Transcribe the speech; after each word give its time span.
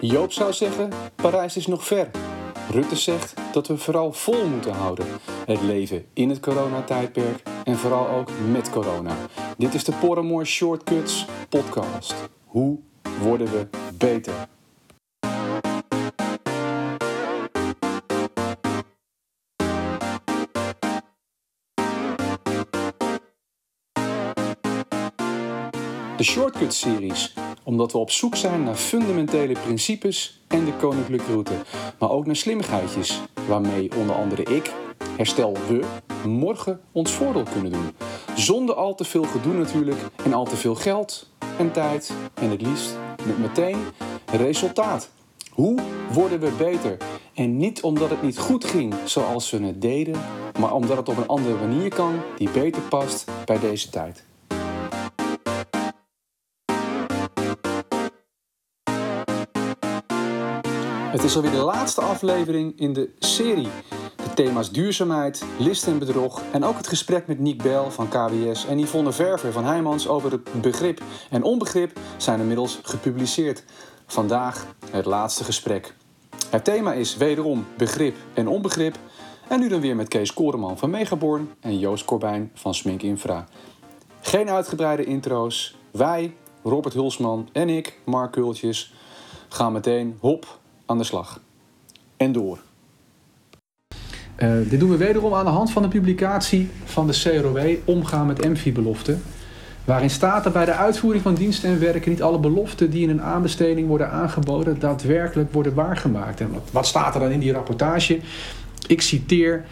Joop 0.00 0.32
zou 0.32 0.52
zeggen, 0.52 0.90
Parijs 1.14 1.56
is 1.56 1.66
nog 1.66 1.84
ver. 1.84 2.10
Rutte 2.70 2.96
zegt 2.96 3.34
dat 3.52 3.66
we 3.66 3.76
vooral 3.76 4.12
vol 4.12 4.46
moeten 4.46 4.72
houden. 4.72 5.06
Het 5.46 5.62
leven 5.62 6.06
in 6.12 6.28
het 6.28 6.40
coronatijdperk 6.40 7.42
en 7.64 7.76
vooral 7.76 8.08
ook 8.08 8.28
met 8.50 8.70
corona. 8.70 9.16
Dit 9.58 9.74
is 9.74 9.84
de 9.84 9.92
Porremoor 9.92 10.46
Shortcuts 10.46 11.26
podcast. 11.48 12.14
Hoe 12.44 12.78
worden 13.20 13.46
we 13.50 13.66
beter? 13.98 14.34
De 26.16 26.24
Shortcut-series, 26.24 27.34
omdat 27.66 27.92
we 27.92 27.98
op 27.98 28.10
zoek 28.10 28.36
zijn 28.36 28.62
naar 28.62 28.74
fundamentele 28.74 29.52
principes 29.52 30.40
en 30.46 30.64
de 30.64 30.72
koninklijke 30.72 31.32
route, 31.32 31.52
maar 31.98 32.10
ook 32.10 32.26
naar 32.26 32.36
slimmigheidjes, 32.36 33.20
waarmee 33.48 33.90
onder 33.96 34.16
andere 34.16 34.42
ik, 34.42 34.72
herstel 35.16 35.56
we, 35.68 35.84
morgen 36.28 36.80
ons 36.92 37.12
voordeel 37.12 37.46
kunnen 37.52 37.72
doen. 37.72 37.90
Zonder 38.36 38.74
al 38.74 38.94
te 38.94 39.04
veel 39.04 39.22
gedoe 39.22 39.54
natuurlijk 39.54 40.00
en 40.24 40.32
al 40.32 40.44
te 40.44 40.56
veel 40.56 40.74
geld 40.74 41.30
en 41.58 41.72
tijd 41.72 42.12
en 42.34 42.50
het 42.50 42.62
liefst 42.62 42.98
met 43.26 43.38
meteen 43.38 43.78
resultaat. 44.32 45.10
Hoe 45.50 45.80
worden 46.12 46.40
we 46.40 46.52
beter? 46.58 46.96
En 47.34 47.56
niet 47.56 47.82
omdat 47.82 48.10
het 48.10 48.22
niet 48.22 48.38
goed 48.38 48.64
ging 48.64 48.94
zoals 49.04 49.50
we 49.50 49.64
het 49.64 49.82
deden, 49.82 50.20
maar 50.58 50.74
omdat 50.74 50.96
het 50.96 51.08
op 51.08 51.16
een 51.16 51.26
andere 51.26 51.56
manier 51.66 51.94
kan 51.94 52.20
die 52.36 52.50
beter 52.50 52.82
past 52.82 53.24
bij 53.44 53.58
deze 53.58 53.90
tijd. 53.90 54.25
Het 61.16 61.24
is 61.24 61.36
alweer 61.36 61.50
de 61.50 61.56
laatste 61.56 62.00
aflevering 62.00 62.80
in 62.80 62.92
de 62.92 63.10
serie. 63.18 63.68
De 64.16 64.34
thema's 64.34 64.70
duurzaamheid, 64.70 65.44
list 65.58 65.86
en 65.86 65.98
bedrog 65.98 66.42
en 66.52 66.64
ook 66.64 66.76
het 66.76 66.86
gesprek 66.86 67.26
met 67.26 67.38
Nick 67.38 67.62
Bel 67.62 67.90
van 67.90 68.08
KWS 68.08 68.66
en 68.66 68.78
Yvonne 68.78 69.12
Verver 69.12 69.52
van 69.52 69.64
Heijmans 69.64 70.08
over 70.08 70.32
het 70.32 70.60
begrip 70.62 71.02
en 71.30 71.42
onbegrip 71.42 71.98
zijn 72.16 72.40
inmiddels 72.40 72.80
gepubliceerd. 72.82 73.64
Vandaag 74.06 74.66
het 74.90 75.04
laatste 75.04 75.44
gesprek. 75.44 75.94
Het 76.50 76.64
thema 76.64 76.92
is 76.92 77.16
wederom 77.16 77.66
begrip 77.76 78.16
en 78.34 78.48
onbegrip. 78.48 78.98
En 79.48 79.60
nu 79.60 79.68
dan 79.68 79.80
weer 79.80 79.96
met 79.96 80.08
Kees 80.08 80.34
Koreman 80.34 80.78
van 80.78 80.90
Megaborn 80.90 81.50
en 81.60 81.78
Joost 81.78 82.04
Corbijn 82.04 82.50
van 82.54 82.74
Smink 82.74 83.02
Infra. 83.02 83.44
Geen 84.20 84.50
uitgebreide 84.50 85.04
intro's. 85.04 85.76
Wij, 85.90 86.36
Robert 86.62 86.94
Hulsman 86.94 87.48
en 87.52 87.68
ik, 87.68 87.98
Mark 88.04 88.32
Kultjes, 88.32 88.94
gaan 89.48 89.72
meteen 89.72 90.16
hop 90.20 90.64
aan 90.86 90.98
de 90.98 91.04
slag. 91.04 91.40
En 92.16 92.32
door. 92.32 92.58
Uh, 94.38 94.52
dit 94.68 94.80
doen 94.80 94.90
we 94.90 94.96
wederom 94.96 95.34
aan 95.34 95.44
de 95.44 95.50
hand 95.50 95.70
van 95.70 95.82
de 95.82 95.88
publicatie 95.88 96.68
van 96.84 97.06
de 97.06 97.12
CROW 97.12 97.76
Omgaan 97.84 98.26
met 98.26 98.44
MV-beloften. 98.44 99.22
Waarin 99.84 100.10
staat 100.10 100.44
dat 100.44 100.52
bij 100.52 100.64
de 100.64 100.72
uitvoering 100.72 101.22
van 101.22 101.34
diensten 101.34 101.70
en 101.70 101.80
werken 101.80 102.10
niet 102.10 102.22
alle 102.22 102.38
beloften 102.38 102.90
die 102.90 103.02
in 103.02 103.10
een 103.10 103.22
aanbesteding 103.22 103.88
worden 103.88 104.10
aangeboden 104.10 104.78
daadwerkelijk 104.78 105.52
worden 105.52 105.74
waargemaakt. 105.74 106.40
En 106.40 106.50
wat, 106.70 106.86
staat 106.86 107.14
er 107.14 107.20
dan 107.20 107.30
in 107.30 107.40
die 107.40 107.52
rapportage? 107.52 108.20
Ik 108.86 109.00
citeer: 109.00 109.64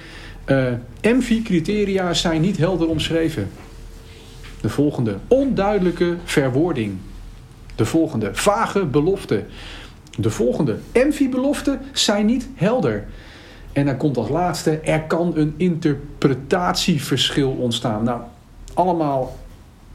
uh, 0.46 0.72
MV-criteria 1.02 2.14
zijn 2.14 2.40
niet 2.40 2.56
helder 2.56 2.88
omschreven. 2.88 3.50
De 4.60 4.68
volgende: 4.68 5.16
onduidelijke 5.28 6.16
verwoording. 6.24 6.96
De 7.74 7.84
volgende: 7.84 8.30
vage 8.32 8.84
beloften. 8.84 9.46
De 10.16 10.30
volgende. 10.30 10.78
MV-beloften 10.92 11.80
zijn 11.92 12.26
niet 12.26 12.48
helder. 12.54 13.04
En 13.72 13.86
dan 13.86 13.96
komt 13.96 14.16
als 14.16 14.28
laatste, 14.28 14.78
er 14.78 15.02
kan 15.02 15.32
een 15.36 15.54
interpretatieverschil 15.56 17.50
ontstaan. 17.50 18.04
Nou, 18.04 18.20
allemaal 18.74 19.36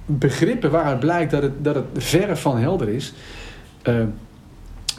begrippen 0.06 0.72
waaruit 0.72 1.00
blijkt 1.00 1.32
dat 1.32 1.42
het, 1.42 1.64
dat 1.64 1.76
het 1.76 1.86
verre 1.94 2.36
van 2.36 2.58
helder 2.58 2.90
is. 2.90 3.14
Uh, 3.84 3.96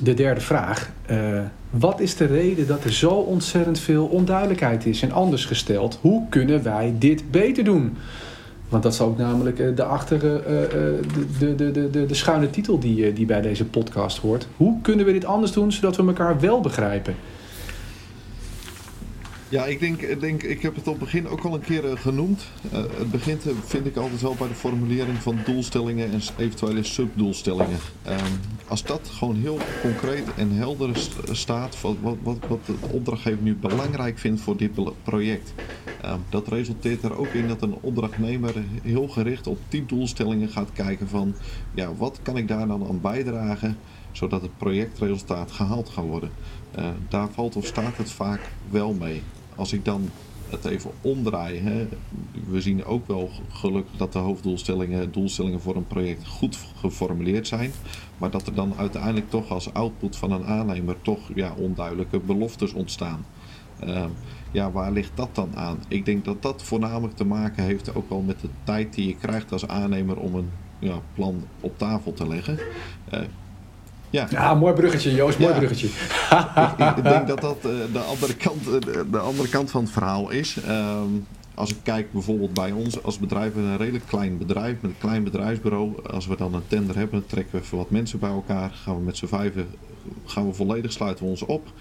de 0.03 0.15
derde 0.15 0.41
vraag. 0.41 0.91
Uh, 1.11 1.41
wat 1.71 2.01
is 2.01 2.17
de 2.17 2.25
reden 2.27 2.67
dat 2.67 2.85
er 2.85 2.93
zo 2.93 3.11
ontzettend 3.11 3.79
veel 3.79 4.07
onduidelijkheid 4.07 4.87
is? 4.87 5.03
En 5.03 5.13
anders 5.13 5.45
gesteld, 5.45 5.99
hoe 6.01 6.29
kunnen 6.29 6.63
wij 6.63 6.95
dit 6.99 7.31
beter 7.31 7.65
doen? 7.65 7.97
Want 8.71 8.83
dat 8.83 8.93
is 8.93 9.01
ook 9.01 9.19
namelijk 9.19 9.59
eh, 9.59 9.67
de, 9.75 9.85
achter, 9.85 10.19
de, 10.19 11.01
de, 11.39 11.55
de, 11.55 11.91
de, 11.91 12.07
de 12.07 12.15
schuine 12.15 12.51
titel 12.51 12.79
die, 12.79 13.13
die 13.13 13.27
bij 13.27 13.41
deze 13.41 13.65
podcast 13.65 14.19
hoort. 14.19 14.47
Hoe 14.57 14.81
kunnen 14.83 15.07
we 15.07 15.13
dit 15.13 15.25
anders 15.25 15.53
doen 15.53 15.73
zodat 15.73 15.97
we 15.97 16.07
elkaar 16.07 16.41
wel 16.41 16.61
begrijpen? 16.61 17.15
Ja, 19.51 19.65
ik 19.65 19.81
denk, 19.81 20.21
denk, 20.21 20.43
ik 20.43 20.63
heb 20.63 20.75
het 20.75 20.89
op 20.89 20.95
het 20.95 21.05
begin 21.05 21.29
ook 21.29 21.45
al 21.45 21.55
een 21.55 21.61
keer 21.61 21.99
genoemd. 21.99 22.47
Uh, 22.73 22.73
het 22.73 23.11
begint, 23.11 23.45
vind 23.65 23.87
ik 23.87 23.97
altijd 23.97 24.21
wel 24.21 24.35
bij 24.35 24.49
de 24.49 24.55
formulering 24.55 25.19
van 25.19 25.39
doelstellingen 25.45 26.11
en 26.13 26.21
eventuele 26.37 26.83
subdoelstellingen. 26.83 27.79
Um, 28.09 28.17
als 28.69 28.85
dat 28.85 29.09
gewoon 29.13 29.37
heel 29.37 29.59
concreet 29.81 30.35
en 30.37 30.51
helder 30.51 31.09
staat, 31.33 31.81
wat, 31.81 31.97
wat, 32.01 32.37
wat, 32.49 32.67
de 32.67 32.75
opdrachtgever 32.91 33.43
nu 33.43 33.57
belangrijk 33.57 34.19
vindt 34.19 34.41
voor 34.41 34.57
dit 34.57 34.71
project. 35.03 35.53
Um, 36.05 36.25
dat 36.29 36.49
resulteert 36.49 37.03
er 37.03 37.19
ook 37.19 37.33
in 37.33 37.49
dat 37.49 37.63
een 37.63 37.79
opdrachtnemer 37.81 38.55
heel 38.83 39.09
gericht 39.09 39.47
op 39.47 39.59
die 39.69 39.87
doelstellingen 39.87 40.49
gaat 40.49 40.73
kijken 40.73 41.09
van, 41.09 41.35
ja, 41.75 41.95
wat 41.95 42.19
kan 42.23 42.37
ik 42.37 42.49
daar 42.49 42.67
dan 42.67 42.87
aan 42.89 43.01
bijdragen, 43.01 43.77
zodat 44.13 44.43
het 44.43 44.59
projectresultaat 44.59 45.53
gehaald 45.53 45.93
kan 45.95 46.07
worden. 46.07 46.31
Daar 47.09 47.29
valt 47.31 47.57
of 47.57 47.67
staat 47.67 47.97
het 47.97 48.11
vaak 48.11 48.41
wel 48.71 48.93
mee 48.93 49.23
als 49.61 49.73
ik 49.73 49.85
dan 49.85 50.11
het 50.49 50.65
even 50.65 50.91
omdraai. 51.01 51.61
Hè, 51.61 51.89
we 52.51 52.61
zien 52.61 52.85
ook 52.85 53.07
wel 53.07 53.31
gelukkig 53.49 53.97
dat 53.97 54.13
de 54.13 54.19
hoofddoelstellingen, 54.19 55.13
doelstellingen 55.13 55.61
voor 55.61 55.77
een 55.77 55.87
project 55.87 56.27
goed 56.27 56.59
geformuleerd 56.77 57.47
zijn. 57.47 57.71
Maar 58.19 58.31
dat 58.31 58.47
er 58.47 58.55
dan 58.55 58.75
uiteindelijk 58.77 59.31
toch 59.31 59.51
als 59.51 59.73
output 59.73 60.17
van 60.17 60.33
een 60.33 60.45
aannemer 60.45 60.97
toch 61.03 61.21
ja, 61.35 61.55
onduidelijke 61.57 62.21
beloftes 62.21 62.73
ontstaan. 62.73 63.27
Uh, 63.85 64.05
ja, 64.53 64.71
waar 64.71 64.93
ligt 64.93 65.13
dat 65.15 65.35
dan 65.35 65.57
aan? 65.57 65.79
Ik 65.89 66.05
denk 66.05 66.25
dat 66.25 66.43
dat 66.43 66.63
voornamelijk 66.63 67.17
te 67.17 67.25
maken 67.25 67.65
heeft 67.65 67.95
ook 67.95 68.09
wel 68.09 68.21
met 68.21 68.41
de 68.41 68.49
tijd 68.65 68.95
die 68.95 69.07
je 69.07 69.17
krijgt 69.17 69.53
als 69.53 69.67
aannemer 69.67 70.17
om 70.17 70.35
een 70.35 70.51
ja, 70.79 71.01
plan 71.15 71.45
op 71.61 71.79
tafel 71.79 72.13
te 72.13 72.29
leggen. 72.29 72.59
Uh, 73.15 73.21
ja. 74.11 74.27
ja, 74.31 74.55
mooi 74.55 74.75
bruggetje, 74.75 75.15
Joost, 75.15 75.39
mooi 75.39 75.55
bruggetje. 75.55 75.87
ik, 75.87 76.97
ik, 76.97 77.03
denk 77.03 77.27
dat 77.27 77.41
dat 77.41 77.57
uh, 77.57 77.73
de, 77.93 77.99
andere 77.99 78.35
kant, 78.35 78.69
uh, 78.69 79.01
de 79.11 79.19
andere 79.19 79.49
kant 79.49 79.71
van 79.71 79.83
het 79.83 79.93
verhaal 79.93 80.31
is. 80.31 80.57
Um, 80.69 81.27
als 81.55 81.71
ik 81.71 81.77
kijk 81.83 82.13
bijvoorbeeld 82.13 82.55
bij 82.55 82.73
ons 82.73 83.03
als 83.03 83.19
bedrijf, 83.19 83.55
een 83.55 83.77
redelijk 83.77 84.07
klein 84.07 84.39
bedrijf 84.39 84.77
met 84.81 84.91
een 84.91 84.99
klein 84.99 85.25
bedrijfsbureau. 85.25 86.09
Als 86.11 86.27
we 86.27 86.37
dan 86.37 86.55
een 86.55 86.67
tender 86.67 86.97
hebben, 86.97 87.27
trekken 87.27 87.59
we 87.59 87.65
even 87.65 87.77
wat 87.77 87.91
mensen 87.91 88.19
bij 88.19 88.31
elkaar. 88.31 88.71
Gaan 88.71 88.97
we 88.97 89.03
met 89.03 89.17
z'n 89.17 89.27
vijven, 89.27 89.67
gaan 90.25 90.47
we 90.47 90.53
volledig 90.53 90.93
sluiten 90.93 91.25
we 91.25 91.31
ons 91.31 91.43
op. 91.43 91.73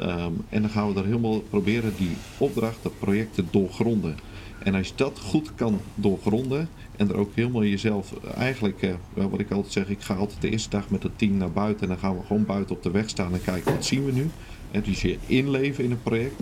Um, 0.00 0.44
en 0.48 0.62
dan 0.62 0.70
gaan 0.70 0.92
we 0.92 0.98
er 0.98 1.06
helemaal 1.06 1.40
proberen 1.40 1.92
die 1.96 2.16
opdracht, 2.38 2.78
dat 2.82 2.98
project 2.98 3.34
te 3.34 3.44
doorgronden. 3.50 4.16
En 4.58 4.74
als 4.74 4.88
je 4.88 4.92
dat 4.96 5.18
goed 5.18 5.54
kan 5.54 5.80
doorgronden 5.94 6.68
en 6.96 7.08
er 7.08 7.16
ook 7.16 7.30
helemaal 7.34 7.64
jezelf, 7.64 8.12
eh, 8.12 8.36
eigenlijk, 8.36 8.82
eh, 8.82 8.94
wat 9.14 9.40
ik 9.40 9.50
altijd 9.50 9.72
zeg, 9.72 9.88
ik 9.88 10.00
ga 10.00 10.14
altijd 10.14 10.40
de 10.40 10.50
eerste 10.50 10.70
dag 10.70 10.90
met 10.90 11.02
het 11.02 11.18
team 11.18 11.36
naar 11.36 11.50
buiten 11.50 11.82
en 11.82 11.88
dan 11.88 11.98
gaan 11.98 12.16
we 12.16 12.26
gewoon 12.26 12.44
buiten 12.44 12.76
op 12.76 12.82
de 12.82 12.90
weg 12.90 13.08
staan 13.08 13.32
en 13.32 13.42
kijken 13.42 13.74
wat 13.74 13.84
zien 13.84 14.04
we 14.04 14.12
nu. 14.12 14.30
En 14.70 14.82
dus 14.82 15.02
je 15.02 15.18
inleven 15.26 15.84
in 15.84 15.90
een 15.90 16.02
project, 16.02 16.34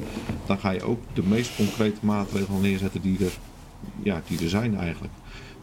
dan 0.46 0.58
ga 0.58 0.70
je 0.70 0.82
ook 0.82 1.00
de 1.12 1.22
meest 1.22 1.56
concrete 1.56 1.98
maatregelen 2.00 2.60
neerzetten 2.60 3.00
die 3.00 3.24
er, 3.24 3.32
ja, 4.02 4.22
die 4.26 4.42
er 4.42 4.48
zijn 4.48 4.76
eigenlijk. 4.76 5.12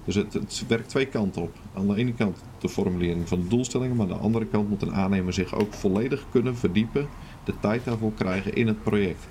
Dus 0.05 0.15
het, 0.15 0.33
het, 0.33 0.63
werkt 0.67 0.89
twee 0.89 1.05
kanten 1.05 1.41
op. 1.41 1.51
Aan 1.73 1.87
de 1.87 1.95
ene 1.95 2.13
kant 2.13 2.37
de 2.59 2.69
formulering 2.69 3.27
van 3.27 3.41
de 3.41 3.47
doelstellingen, 3.47 3.95
maar 3.95 4.05
aan 4.05 4.17
de 4.17 4.23
andere 4.23 4.45
kant 4.45 4.69
moet 4.69 4.81
een 4.81 4.93
aannemer 4.93 5.33
zich 5.33 5.55
ook 5.55 5.73
volledig 5.73 6.25
kunnen 6.31 6.57
verdiepen, 6.57 7.07
de 7.43 7.53
tijd 7.59 7.85
daarvoor 7.85 8.13
krijgen 8.13 8.53
in 8.53 8.67
het 8.67 8.83
project. 8.83 9.27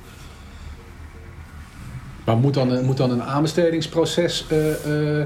Maar 2.24 2.36
moet 2.36 2.54
dan, 2.54 2.84
moet 2.84 2.96
dan 2.96 3.10
een 3.10 3.22
aanbestedingsproces 3.22 4.46
uh, 4.52 5.22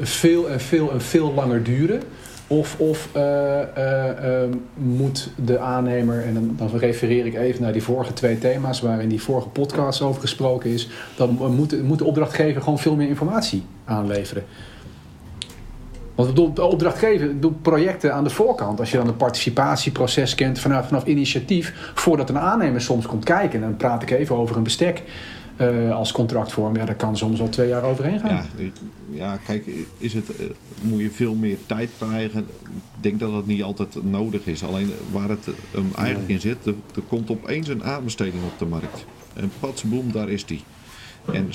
veel 0.00 0.50
en 0.50 0.60
veel 0.60 0.92
en 0.92 1.00
veel 1.00 1.32
langer 1.32 1.62
duren? 1.62 2.02
Of, 2.46 2.78
of 2.78 3.08
uh, 3.16 3.60
moet 4.74 5.30
de 5.44 5.58
aannemer, 5.58 6.24
en 6.24 6.54
dan, 6.56 6.70
refereer 6.78 7.26
ik 7.26 7.34
even 7.34 7.62
naar 7.62 7.72
die 7.72 7.82
vorige 7.82 8.12
twee 8.12 8.38
thema's 8.38 8.80
waarin 8.80 9.08
die 9.08 9.22
vorige 9.22 9.48
podcast 9.48 10.02
over 10.02 10.20
gesproken 10.20 10.70
is, 10.70 10.88
dan 11.16 11.54
moet, 11.54 11.82
moet 11.82 11.98
de 11.98 12.04
opdrachtgever 12.04 12.62
gewoon 12.62 12.78
veel 12.78 12.96
meer 12.96 13.08
informatie 13.08 13.62
aanleveren. 13.84 14.44
Want 16.14 16.36
de 16.56 16.62
opdrachtgever 16.62 17.40
doet 17.40 17.62
projecten 17.62 18.14
aan 18.14 18.24
de 18.24 18.30
voorkant. 18.30 18.80
Als 18.80 18.90
je 18.90 18.96
dan 18.96 19.06
het 19.06 19.16
participatieproces 19.16 20.34
kent 20.34 20.58
vanaf, 20.58 20.86
vanaf 20.86 21.04
initiatief, 21.04 21.92
voordat 21.94 22.28
een 22.28 22.38
aannemer 22.38 22.80
soms 22.80 23.06
komt 23.06 23.24
kijken, 23.24 23.62
en 23.62 23.68
dan 23.68 23.76
praat 23.76 24.02
ik 24.02 24.10
even 24.10 24.36
over 24.36 24.56
een 24.56 24.62
bestek 24.62 25.02
als 25.92 26.12
contractvorm, 26.12 26.76
ja, 26.76 26.84
daar 26.84 26.94
kan 26.94 27.16
soms 27.16 27.40
al 27.40 27.48
twee 27.48 27.68
jaar 27.68 27.82
overheen 27.82 28.20
gaan. 28.20 28.30
Ja, 28.30 28.70
ja 29.10 29.36
kijk, 29.46 29.66
is 29.98 30.14
het, 30.14 30.30
moet 30.82 31.00
je 31.00 31.10
veel 31.10 31.34
meer 31.34 31.56
tijd 31.66 31.90
krijgen. 31.98 32.40
Ik 32.40 33.02
denk 33.02 33.20
dat 33.20 33.32
dat 33.32 33.46
niet 33.46 33.62
altijd 33.62 34.04
nodig 34.04 34.46
is. 34.46 34.64
Alleen 34.64 34.90
waar 35.12 35.28
het 35.28 35.48
um, 35.76 35.90
eigenlijk 35.96 36.28
in 36.28 36.40
zit, 36.40 36.66
er, 36.66 36.74
er 36.94 37.02
komt 37.08 37.30
opeens 37.30 37.68
een 37.68 37.84
aanbesteding 37.84 38.44
op 38.44 38.58
de 38.58 38.66
markt. 38.66 39.04
En 39.34 39.50
patsboom, 39.60 40.12
daar 40.12 40.28
is 40.28 40.44
die. 40.44 40.62
En 41.32 41.48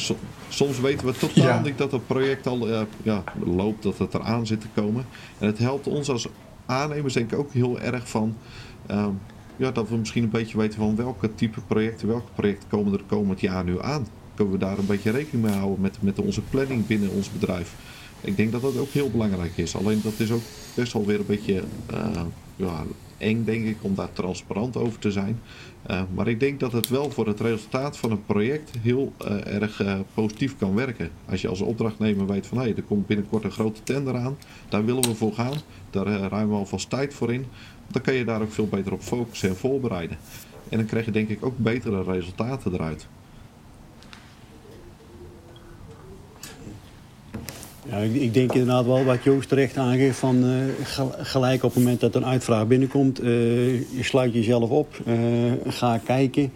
soms 0.50 0.80
weten 0.80 1.08
we 1.08 1.14
totaal 1.14 1.62
niet 1.62 1.78
dat 1.78 1.92
het 1.92 2.08
project 2.08 2.48
al 2.48 2.70
uh, 2.70 2.82
ja, 3.04 3.24
loopt, 3.44 3.84
dat 3.84 3.98
het 3.98 4.14
eraan 4.14 4.48
zit 4.48 4.62
te 4.62 4.68
komen. 4.74 5.06
En 5.38 5.48
het 5.48 5.58
helpt 5.58 5.88
ons 5.88 6.10
als 6.10 6.28
aannemers 6.66 7.14
denk 7.14 7.32
ik 7.32 7.40
ook 7.40 7.52
heel 7.52 7.80
erg 7.80 8.10
van... 8.10 8.36
Uh, 8.92 9.08
ja, 9.60 9.72
dat 9.72 9.90
we 9.90 9.96
misschien 9.96 10.24
een 10.24 10.30
beetje 10.30 10.58
weten 10.58 10.80
van 10.80 10.96
welke 10.96 11.36
type 11.36 11.62
projecten, 11.62 12.08
welke 12.08 12.32
projecten 12.36 12.70
komen 12.70 12.94
er 12.94 13.04
komend 13.08 13.40
jaar 13.40 13.64
nu 13.64 13.82
aan. 13.82 14.08
Kunnen 14.34 14.54
we 14.54 14.60
daar 14.60 14.78
een 14.78 14.86
beetje 14.86 15.12
rekening 15.12 15.46
mee 15.46 15.56
houden 15.56 15.82
met, 15.82 16.02
met 16.02 16.20
onze 16.20 16.42
planning 16.42 16.88
binnen 16.88 17.10
ons 17.10 17.32
bedrijf. 17.32 17.76
Ik 18.22 18.38
denk 18.38 18.52
dat 18.52 18.62
dat 18.62 18.78
ook 18.78 18.90
heel 18.90 19.10
belangrijk 19.10 19.58
is. 19.58 19.76
Alleen 19.76 20.02
dat 20.04 20.14
is 20.18 20.32
ook 20.32 20.42
best 20.74 20.94
wel 20.94 21.06
weer 21.06 21.20
een 21.20 21.26
beetje 21.26 21.64
uh, 21.94 22.22
ja, 22.56 22.84
eng, 23.20 23.44
denk 23.44 23.66
ik, 23.66 23.78
om 23.82 23.96
daar 23.96 24.14
transparant 24.14 24.78
over 24.78 25.00
te 25.00 25.12
zijn. 25.12 25.40
Uh, 25.92 26.02
maar 26.14 26.28
ik 26.28 26.40
denk 26.40 26.60
dat 26.60 26.72
het 26.72 26.90
wel 26.90 27.12
voor 27.12 27.28
het 27.28 27.40
resultaat 27.40 27.98
van 27.98 28.12
een 28.12 28.26
project 28.26 28.72
heel 28.82 29.14
uh, 29.22 29.54
erg 29.54 29.82
uh, 29.82 30.00
positief 30.14 30.58
kan 30.58 30.76
werken. 30.76 31.10
Als 31.30 31.42
je 31.42 31.48
als 31.48 31.62
opdrachtnemer 31.62 32.28
weet 32.28 32.48
van 32.48 32.58
hey, 32.58 32.76
er 32.76 32.84
komt 32.84 33.08
binnenkort 33.08 33.44
een 33.44 33.52
grote 33.52 33.84
tender 33.84 34.16
aan, 34.16 34.38
daar 34.70 34.86
willen 34.86 35.04
we 35.04 35.16
voor 35.16 35.34
gaan, 35.34 35.58
daar 35.90 36.06
ruimen 36.06 36.50
we 36.50 36.56
alvast 36.56 36.90
tijd 36.90 37.14
voor 37.14 37.34
in. 37.34 37.46
Dan 37.88 38.02
kan 38.02 38.14
je 38.14 38.26
daar 38.26 38.42
ook 38.42 38.52
veel 38.52 38.68
beter 38.68 38.94
op 38.94 39.02
focussen 39.02 39.50
en 39.50 39.56
voorbereiden. 39.56 40.18
En 40.70 40.78
dan 40.78 40.88
krijg 40.88 41.06
je 41.06 41.12
denk 41.12 41.30
ik 41.30 41.46
ook 41.46 41.58
betere 41.58 42.04
resultaten 42.04 42.74
eruit. 42.74 43.08
Ja, 47.90 47.98
ik, 47.98 48.16
ik, 48.16 48.34
denk 48.34 48.54
inderdaad 48.54 48.86
wel 48.86 49.04
wat 49.04 49.24
Joost 49.24 49.50
terecht 49.50 49.78
aangeeft 49.78 50.18
van 50.18 50.46
uh, 50.46 50.56
gelijk 51.22 51.64
op 51.64 51.74
het 51.74 51.84
moment 51.84 52.00
dat 52.00 52.16
een 52.16 52.26
uitvraag 52.26 52.68
binnenkomt, 52.68 53.18
je 53.18 54.00
sluit 54.00 54.34
jezelf 54.34 54.70
op, 54.70 54.98
uh, 55.08 55.16
ga 55.68 55.98
kijken. 55.98 56.52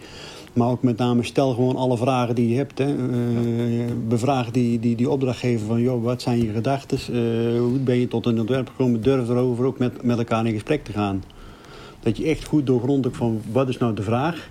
Maar 0.53 0.67
ook 0.67 0.83
met 0.83 0.97
name 0.97 1.23
stel 1.23 1.53
gewoon 1.53 1.75
alle 1.75 1.97
vragen 1.97 2.35
die 2.35 2.49
je 2.49 2.55
hebt. 2.55 2.77
Hè. 2.77 2.95
bevraag 4.07 4.51
die, 4.51 4.79
die, 4.79 4.95
die 4.95 5.09
opdrachtgever 5.09 5.67
van, 5.67 5.81
joh, 5.81 6.03
wat 6.03 6.21
zijn 6.21 6.43
je 6.43 6.51
gedachten? 6.51 6.99
hoe 7.57 7.79
ben 7.79 7.99
je 7.99 8.07
tot 8.07 8.25
een 8.25 8.39
ontwerp 8.39 8.69
gekomen? 8.69 9.01
Durf 9.01 9.29
erover 9.29 9.65
ook 9.65 9.79
met, 9.79 10.03
met 10.03 10.17
elkaar 10.17 10.45
in 10.45 10.53
gesprek 10.53 10.83
te 10.83 10.91
gaan. 10.91 11.23
Dat 11.99 12.17
je 12.17 12.25
echt 12.25 12.45
goed 12.45 12.65
doorgrondt 12.65 13.07
van, 13.11 13.41
wat 13.51 13.69
is 13.69 13.77
nou 13.77 13.93
de 13.93 14.03
vraag? 14.03 14.49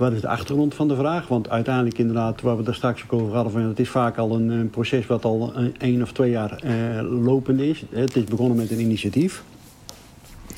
Wat 0.00 0.12
is 0.12 0.20
de 0.20 0.28
achtergrond 0.28 0.74
van 0.74 0.88
de 0.88 0.96
vraag? 0.96 1.28
Want 1.28 1.48
uiteindelijk 1.48 1.98
inderdaad, 1.98 2.40
waar 2.40 2.56
we 2.56 2.62
daar 2.62 2.74
straks 2.74 3.02
ook 3.02 3.12
over 3.12 3.34
hadden... 3.34 3.52
Van, 3.52 3.62
het 3.62 3.78
is 3.78 3.88
vaak 3.88 4.18
al 4.18 4.34
een, 4.34 4.48
een 4.48 4.70
proces 4.70 5.06
wat 5.06 5.24
al 5.24 5.52
een, 5.54 5.74
één 5.78 6.02
of 6.02 6.12
twee 6.12 6.30
jaar 6.30 6.62
uh, 6.64 7.24
lopend 7.24 7.60
is. 7.60 7.84
Het 7.90 8.16
is 8.16 8.24
begonnen 8.24 8.56
met 8.56 8.70
een 8.70 8.80
initiatief. 8.80 9.42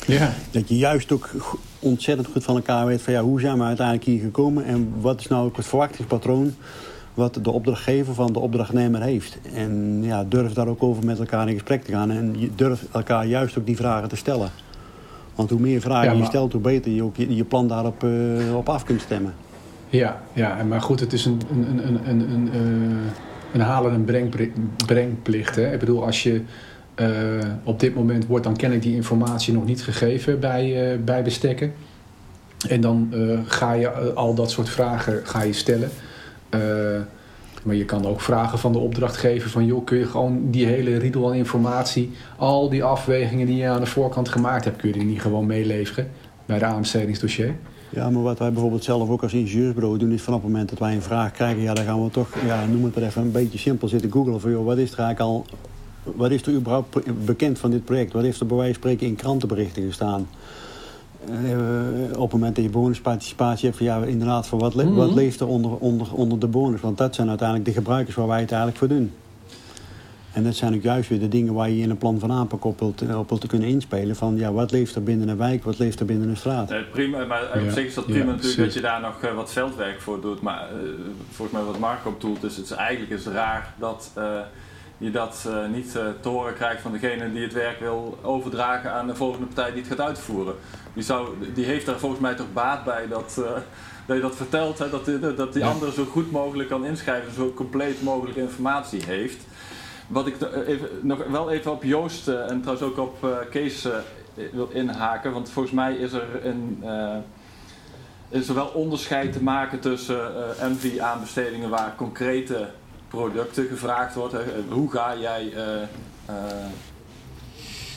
Ja. 0.07 0.33
Dat 0.51 0.69
je 0.69 0.77
juist 0.77 1.13
ook 1.13 1.31
ontzettend 1.79 2.29
goed 2.29 2.45
van 2.45 2.57
elkaar 2.57 2.87
weet... 2.87 3.03
van 3.03 3.13
ja, 3.13 3.23
hoe 3.23 3.41
zijn 3.41 3.59
we 3.59 3.65
uiteindelijk 3.65 4.07
hier 4.07 4.21
gekomen... 4.21 4.65
en 4.65 4.93
wat 5.01 5.21
is 5.21 5.29
nou 5.29 5.47
ook 5.47 5.57
het 5.57 5.67
verwachtingspatroon... 5.67 6.55
wat 7.15 7.39
de 7.43 7.51
opdrachtgever 7.51 8.15
van 8.15 8.33
de 8.33 8.39
opdrachtnemer 8.39 9.03
heeft. 9.03 9.39
En 9.55 9.99
ja, 10.03 10.25
durf 10.25 10.53
daar 10.53 10.69
ook 10.69 10.83
over 10.83 11.05
met 11.05 11.19
elkaar 11.19 11.49
in 11.49 11.55
gesprek 11.55 11.85
te 11.85 11.93
gaan... 11.93 12.11
en 12.11 12.35
je 12.39 12.51
durft 12.55 12.83
elkaar 12.93 13.27
juist 13.27 13.59
ook 13.59 13.67
die 13.67 13.77
vragen 13.77 14.09
te 14.09 14.17
stellen. 14.17 14.51
Want 15.35 15.51
hoe 15.51 15.61
meer 15.61 15.81
vragen 15.81 16.17
je 16.17 16.25
stelt, 16.25 16.53
hoe 16.53 16.61
beter 16.61 16.93
je 16.93 17.03
ook 17.03 17.17
je, 17.17 17.37
je 17.37 17.45
plan 17.45 17.69
daarop 17.69 18.03
uh, 18.05 18.57
op 18.57 18.69
af 18.69 18.85
kunt 18.85 19.01
stemmen. 19.01 19.35
Ja, 19.89 20.23
ja, 20.33 20.63
maar 20.69 20.81
goed, 20.81 21.01
het 21.01 21.13
is 21.13 21.25
een, 21.25 21.41
een, 21.51 21.87
een, 21.87 22.09
een, 22.09 22.21
een, 22.31 22.49
uh, 22.55 23.11
een 23.53 23.61
halen- 23.61 23.93
en 23.93 24.31
brengplicht. 24.87 25.57
Hè? 25.57 25.73
Ik 25.73 25.79
bedoel, 25.79 26.05
als 26.05 26.23
je 26.23 26.43
uh, 26.97 27.09
op 27.65 27.81
dit 27.81 27.95
moment 27.95 28.27
wordt 28.27 28.45
dan 28.45 28.57
kennelijk 28.57 28.87
die 28.87 28.97
informatie 28.97 29.55
nog 29.55 29.65
niet 29.65 29.83
gegeven 29.83 30.41
bij, 30.41 31.01
bij 31.05 31.23
bestekken. 31.23 31.73
En 32.69 32.81
dan 32.81 33.13
ga 33.47 33.73
je 33.73 34.13
al 34.13 34.35
dat 34.35 34.51
soort 34.51 34.69
vragen 34.69 35.21
ga 35.25 35.43
je 35.43 35.53
stellen. 35.53 35.91
Maar 37.63 37.75
je 37.75 37.85
kan 37.85 38.07
ook 38.07 38.21
vragen 38.21 38.59
van 38.59 38.73
de 38.73 38.79
opdrachtgever 38.79 39.51
van 39.51 39.67
joh, 39.67 39.85
kun 39.85 39.99
je 39.99 40.07
gewoon 40.07 40.51
die 40.51 40.67
hele 40.67 40.97
riedel 40.97 41.29
aan 41.29 41.35
informatie, 41.35 42.11
al 42.37 42.69
die 42.69 42.85
afwegingen 42.85 43.47
die 43.47 43.57
je 43.57 43.69
aan 43.69 43.81
de 43.81 43.87
voorkant 43.87 44.29
gemaakt 44.29 44.65
hebt, 44.65 44.77
kun 44.77 44.89
je 44.89 44.95
die 44.95 45.05
niet 45.05 45.21
gewoon 45.21 45.47
meeleveren 45.47 46.11
bij 46.47 46.59
de 46.59 46.65
aanbestedingsdossier? 46.65 47.55
Ja, 47.89 48.11
maar 48.11 48.23
wat 48.23 48.39
wij 48.39 48.53
bijvoorbeeld 48.53 48.85
zelf 48.85 49.09
ook 49.09 49.23
als 49.23 49.33
ingenieursbureau 49.33 49.99
doen, 49.99 50.13
is 50.13 50.23
vanaf 50.23 50.41
het 50.43 50.51
moment 50.51 50.69
dat 50.69 50.79
wij 50.79 50.95
een 50.95 51.03
vraag 51.03 51.33
krijgen, 51.33 51.63
ja, 51.63 51.75
dan 51.75 51.85
gaan 51.85 52.05
we 52.05 52.11
toch, 52.11 52.29
ja, 52.47 52.67
noem 52.67 52.85
het 52.85 52.95
maar 52.95 53.05
even 53.05 53.23
een 53.23 53.33
beetje 53.33 53.59
simpel 53.59 53.89
zitten 53.89 54.13
googlen 54.13 54.41
van 54.41 54.51
joh, 54.51 54.65
wat 54.65 54.79
is 54.79 54.93
er 54.93 54.99
eigenlijk 54.99 55.31
al, 55.31 55.47
wat 56.03 56.31
is 56.31 56.43
er 56.43 56.53
überhaupt 56.53 57.25
bekend 57.25 57.59
van 57.59 57.71
dit 57.71 57.85
project? 57.85 58.13
Wat 58.13 58.23
heeft 58.23 58.41
er 58.41 58.47
bij 58.47 58.57
wijze 58.57 58.73
van 58.73 58.83
spreken 58.83 59.07
in 59.07 59.17
krantenberichten 59.17 59.83
gestaan? 59.83 60.27
Uh, 61.31 62.17
op 62.17 62.23
het 62.23 62.33
moment 62.33 62.57
dat 62.57 62.65
je 62.65 62.71
bewonersparticipatie 62.71 63.65
hebt, 63.65 63.77
van 63.77 63.87
ja, 63.87 64.05
inderdaad, 64.05 64.47
van 64.47 64.59
wat, 64.59 64.75
le 64.75 64.83
mm 64.83 64.89
-hmm. 64.89 64.99
wat 64.99 65.15
leeft 65.15 65.41
er 65.41 65.47
onder, 65.47 65.77
onder, 65.77 66.15
onder 66.15 66.39
de 66.39 66.49
bewoners? 66.49 66.83
Want 66.83 66.99
dat 66.99 67.15
zijn 67.15 67.29
uiteindelijk 67.29 67.69
de 67.69 67.75
gebruikers 67.75 68.17
waar 68.17 68.27
wij 68.27 68.41
het 68.41 68.51
eigenlijk 68.51 68.79
voor 68.79 68.89
doen. 68.89 69.13
En 70.33 70.45
dat 70.45 70.55
zijn 70.55 70.75
ook 70.75 70.83
juist 70.83 71.09
weer 71.09 71.21
de 71.21 71.29
dingen 71.29 71.55
waar 71.55 71.71
je 71.71 71.83
in 71.83 71.91
een 71.91 71.99
plan 71.99 72.19
van 72.19 72.33
aanpak 72.33 72.65
op 72.65 72.79
wilt, 72.79 73.15
op 73.15 73.29
wilt 73.29 73.47
kunnen 73.47 73.69
inspelen. 73.69 74.17
Van 74.17 74.37
ja, 74.37 74.53
wat 74.53 74.71
leeft 74.71 74.95
er 74.95 75.03
binnen 75.03 75.29
een 75.29 75.37
wijk, 75.37 75.65
wat 75.65 75.79
leeft 75.79 76.01
er 76.01 76.07
binnen 76.07 76.29
een 76.29 76.37
straat. 76.37 76.69
Nee, 76.69 76.85
prima, 76.85 77.25
maar 77.25 77.43
op 77.43 77.71
zich 77.71 77.87
is 77.87 77.95
dat 77.95 78.07
prima 78.07 78.25
ja, 78.25 78.31
natuurlijk 78.31 78.57
dat 78.57 78.75
je 78.75 78.81
daar 78.81 79.01
nog 79.01 79.25
uh, 79.25 79.35
wat 79.35 79.53
veldwerk 79.53 80.01
voor 80.01 80.21
doet. 80.21 80.41
Maar 80.41 80.69
uh, 80.73 80.89
volgens 81.31 81.59
mij 81.59 81.67
wat 81.67 81.79
Mark 81.79 82.07
op 82.07 82.21
doelt, 82.21 82.45
is 82.45 82.57
het 82.57 82.65
is 82.65 82.71
eigenlijk 82.71 83.11
is 83.11 83.27
raar 83.27 83.75
dat 83.79 84.13
je 85.03 85.11
dat 85.11 85.45
uh, 85.47 85.69
niet 85.69 85.95
uh, 85.97 86.03
te 86.21 86.29
horen 86.29 86.55
krijgt 86.55 86.83
van 86.83 86.93
degene 86.93 87.33
die 87.33 87.43
het 87.43 87.53
werk 87.53 87.81
wil 87.81 88.19
overdragen 88.23 88.93
aan 88.93 89.07
de 89.07 89.15
volgende 89.15 89.47
partij 89.47 89.73
die 89.73 89.83
het 89.83 89.91
gaat 89.91 90.07
uitvoeren. 90.07 90.55
Die, 90.95 91.03
zou, 91.03 91.29
die 91.55 91.65
heeft 91.65 91.87
daar 91.87 91.99
volgens 91.99 92.21
mij 92.21 92.35
toch 92.35 92.53
baat 92.53 92.85
bij 92.85 93.09
dat, 93.09 93.37
uh, 93.39 93.45
dat 94.07 94.17
je 94.17 94.23
dat 94.23 94.37
vertelt, 94.37 94.79
hè, 94.79 94.91
dat, 94.91 95.05
die, 95.05 95.35
dat 95.35 95.53
die 95.53 95.65
andere 95.65 95.93
zo 95.93 96.05
goed 96.05 96.31
mogelijk 96.31 96.69
kan 96.69 96.85
inschrijven, 96.85 97.33
zo 97.33 97.53
compleet 97.55 98.03
mogelijk 98.03 98.37
informatie 98.37 99.05
heeft. 99.05 99.47
Wat 100.09 100.27
ik 100.27 100.37
even, 100.67 100.89
nog 101.01 101.27
wel 101.27 101.51
even 101.51 101.73
op 101.73 101.83
Joost 101.83 102.29
en 102.29 102.61
trouwens 102.61 102.89
ook 102.89 102.99
op 102.99 103.47
Kees 103.51 103.89
wil 104.53 104.69
inhaken, 104.73 105.33
want 105.33 105.51
volgens 105.51 105.75
mij 105.75 105.95
is 105.95 106.13
er 106.13 106.47
een 106.47 106.85
is 108.33 108.49
er 108.49 108.55
wel 108.55 108.67
onderscheid 108.67 109.33
te 109.33 109.43
maken 109.43 109.81
tussen 109.81 110.33
uh, 110.61 110.69
MV-aanbestedingen 110.69 111.71
waar 111.71 111.95
concrete 111.97 112.69
producten 113.13 113.67
gevraagd 113.67 114.15
wordt. 114.15 114.35
Hoe 114.69 114.91
ga 114.91 115.17
jij 115.17 115.45
uh, 115.45 115.61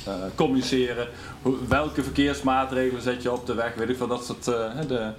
uh, 0.08 0.14
communiceren? 0.36 1.08
Hoe, 1.42 1.56
welke 1.68 2.04
verkeersmaatregelen 2.04 3.02
zet 3.02 3.22
je 3.22 3.32
op 3.32 3.46
de 3.46 3.54
weg? 3.54 3.76
Weet 3.76 3.90
ik 3.90 3.98
veel, 3.98 4.08
dat 4.08 4.26
soort. 4.26 4.44
de, 4.44 5.12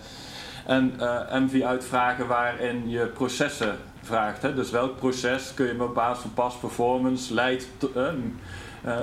en 0.67 0.93
MV-uitvragen 1.31 2.27
waarin 2.27 2.89
je 2.89 3.07
processen 3.07 3.77
vraagt. 4.03 4.43
Hè? 4.43 4.55
Dus 4.55 4.71
welk 4.71 4.97
proces 4.97 5.55
kun 5.55 5.67
je 5.67 5.83
op 5.83 5.95
basis 5.95 6.23
van 6.23 6.33
past 6.35 6.61
performance 6.61 7.35
leidt 7.35 7.69
uh, 7.97 8.09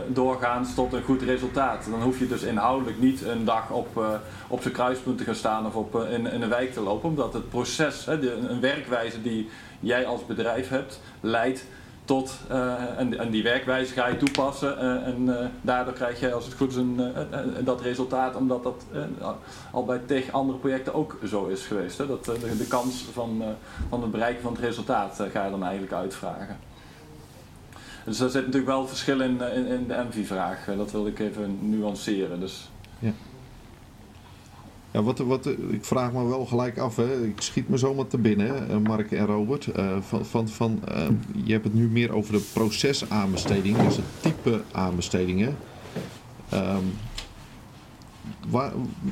doorgaans 0.07 0.75
tot 0.75 0.93
een 0.93 1.03
goed 1.03 1.21
resultaat. 1.21 1.87
Dan 1.89 2.01
hoef 2.01 2.19
je 2.19 2.27
dus 2.27 2.41
inhoudelijk 2.41 2.99
niet 2.99 3.21
een 3.21 3.45
dag 3.45 3.69
op, 3.69 4.19
op 4.47 4.61
zijn 4.61 4.73
kruispunt 4.73 5.17
te 5.17 5.23
gaan 5.23 5.35
staan 5.35 5.65
of 5.65 5.75
op, 5.75 5.95
in, 5.95 6.27
in, 6.27 6.41
een 6.41 6.49
wijk 6.49 6.73
te 6.73 6.81
lopen, 6.81 7.09
omdat 7.09 7.33
het 7.33 7.49
proces, 7.49 8.03
de, 8.03 8.37
een 8.49 8.59
werkwijze 8.59 9.21
die 9.21 9.49
jij 9.83 10.05
als 10.05 10.25
bedrijf 10.25 10.69
hebt, 10.69 10.99
leidt 11.19 11.65
tot, 12.05 12.33
en, 12.97 13.19
en, 13.19 13.29
die 13.31 13.43
werkwijze 13.43 13.93
ga 13.93 14.07
je 14.07 14.17
toepassen 14.17 14.77
en 15.03 15.49
daardoor 15.61 15.93
krijg 15.93 16.19
je 16.19 16.33
als 16.33 16.45
het 16.45 16.53
goed 16.53 16.69
is 16.69 16.75
een, 16.75 17.13
dat 17.63 17.81
resultaat, 17.81 18.35
omdat 18.35 18.63
dat 18.63 18.85
al 19.71 19.85
bij 19.85 20.01
tegen 20.05 20.33
andere 20.33 20.57
projecten 20.57 20.93
ook 20.93 21.17
zo 21.27 21.45
is 21.45 21.65
geweest. 21.65 21.97
Hè? 21.97 22.07
Dat, 22.07 22.25
de, 22.25 22.65
kans 22.69 23.05
van, 23.13 23.43
van 23.89 24.01
het 24.01 24.11
bereiken 24.11 24.41
van 24.41 24.51
het 24.51 24.61
resultaat 24.61 25.23
ga 25.31 25.45
je 25.45 25.51
dan 25.51 25.63
eigenlijk 25.63 25.93
uitvragen. 25.93 26.57
Dus 28.05 28.17
daar 28.17 28.29
zit 28.29 28.45
natuurlijk 28.45 28.71
wel 28.71 28.87
verschil 28.87 29.21
in, 29.21 29.41
eh, 29.41 29.57
in, 29.57 29.65
in 29.65 29.87
de 29.87 30.05
MV-vraag. 30.09 30.67
Eh, 30.67 30.77
dat 30.77 30.91
wil 30.91 31.07
ik 31.07 31.19
even 31.19 31.69
nuanceren. 31.69 32.39
Dus. 32.39 32.71
Ja. 34.93 35.03
Wat, 35.03 35.17
wat, 35.19 35.45
ik 35.69 35.85
vraag 35.85 36.13
me 36.13 36.27
wel 36.27 36.45
gelijk 36.45 36.77
af, 36.77 36.95
hè. 36.95 37.25
ik 37.25 37.41
schiet 37.41 37.69
me 37.69 37.77
zomaar 37.77 38.07
te 38.07 38.17
binnen, 38.17 38.81
Mark 38.81 39.11
en 39.11 39.25
Robert. 39.25 39.69
Uh, 39.77 39.97
van, 40.01 40.25
van, 40.25 40.47
van, 40.47 40.79
uh, 40.89 41.07
je 41.43 41.51
hebt 41.51 41.63
het 41.63 41.73
nu 41.73 41.87
meer 41.87 42.13
over 42.13 42.33
de 42.33 42.49
procesaanbesteding, 42.53 43.77
dus 43.77 43.95
het 43.95 44.05
type 44.21 44.61
aanbestedingen. 44.71 45.57
Um, 46.53 46.93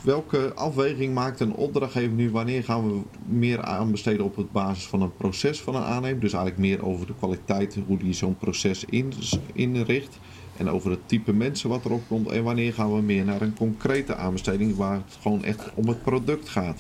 welke 0.04 0.54
afweging 0.56 1.14
maakt 1.14 1.40
een 1.40 1.54
opdrachtgever 1.54 2.12
nu? 2.12 2.32
Wanneer 2.32 2.64
gaan 2.64 2.92
we 2.92 3.02
meer 3.26 3.62
aanbesteden 3.62 4.26
op 4.26 4.36
het 4.36 4.52
basis 4.52 4.88
van 4.88 5.02
een 5.02 5.16
proces 5.16 5.62
van 5.62 5.76
een 5.76 5.84
aannemer? 5.84 6.20
Dus 6.20 6.34
eigenlijk 6.34 6.62
meer 6.62 6.86
over 6.86 7.08
de 7.08 7.16
kwaliteit, 7.18 7.78
hoe 7.88 7.98
die 7.98 8.14
zo'n 8.14 8.38
proces 8.38 8.86
in, 8.86 9.14
inricht. 9.54 10.20
En 10.62 10.70
over 10.70 10.92
het 10.92 11.08
type 11.08 11.34
mensen 11.34 11.70
wat 11.70 11.86
erop 11.86 12.08
komt. 12.08 12.30
En 12.32 12.44
wanneer 12.44 12.74
gaan 12.74 12.96
we 12.96 13.02
meer 13.02 13.26
naar 13.26 13.42
een 13.42 13.56
concrete 13.56 14.16
aanbesteding 14.16 14.76
waar 14.76 14.94
het 14.94 15.18
gewoon 15.22 15.44
echt 15.44 15.70
om 15.74 15.88
het 15.88 16.02
product 16.02 16.50
gaat? 16.50 16.80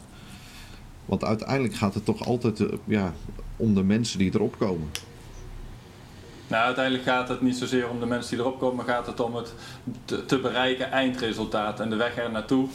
Want 1.05 1.23
uiteindelijk 1.23 1.73
gaat 1.73 1.93
het 1.93 2.05
toch 2.05 2.25
altijd 2.25 2.63
ja, 2.85 3.13
om 3.55 3.73
de 3.73 3.83
mensen 3.83 4.19
die 4.19 4.31
erop 4.33 4.57
komen. 4.57 4.89
Nou, 6.47 6.65
uiteindelijk 6.65 7.03
gaat 7.03 7.29
het 7.29 7.41
niet 7.41 7.55
zozeer 7.55 7.89
om 7.89 7.99
de 7.99 8.05
mensen 8.05 8.29
die 8.29 8.45
erop 8.45 8.59
komen, 8.59 8.75
maar 8.75 8.95
gaat 8.95 9.07
het 9.07 9.19
om 9.19 9.35
het 9.35 9.53
te, 10.05 10.25
te 10.25 10.39
bereiken 10.39 10.91
eindresultaat. 10.91 11.79
En 11.79 11.89
de 11.89 11.95
weg 11.95 12.17
er 12.17 12.31
naartoe, 12.31 12.67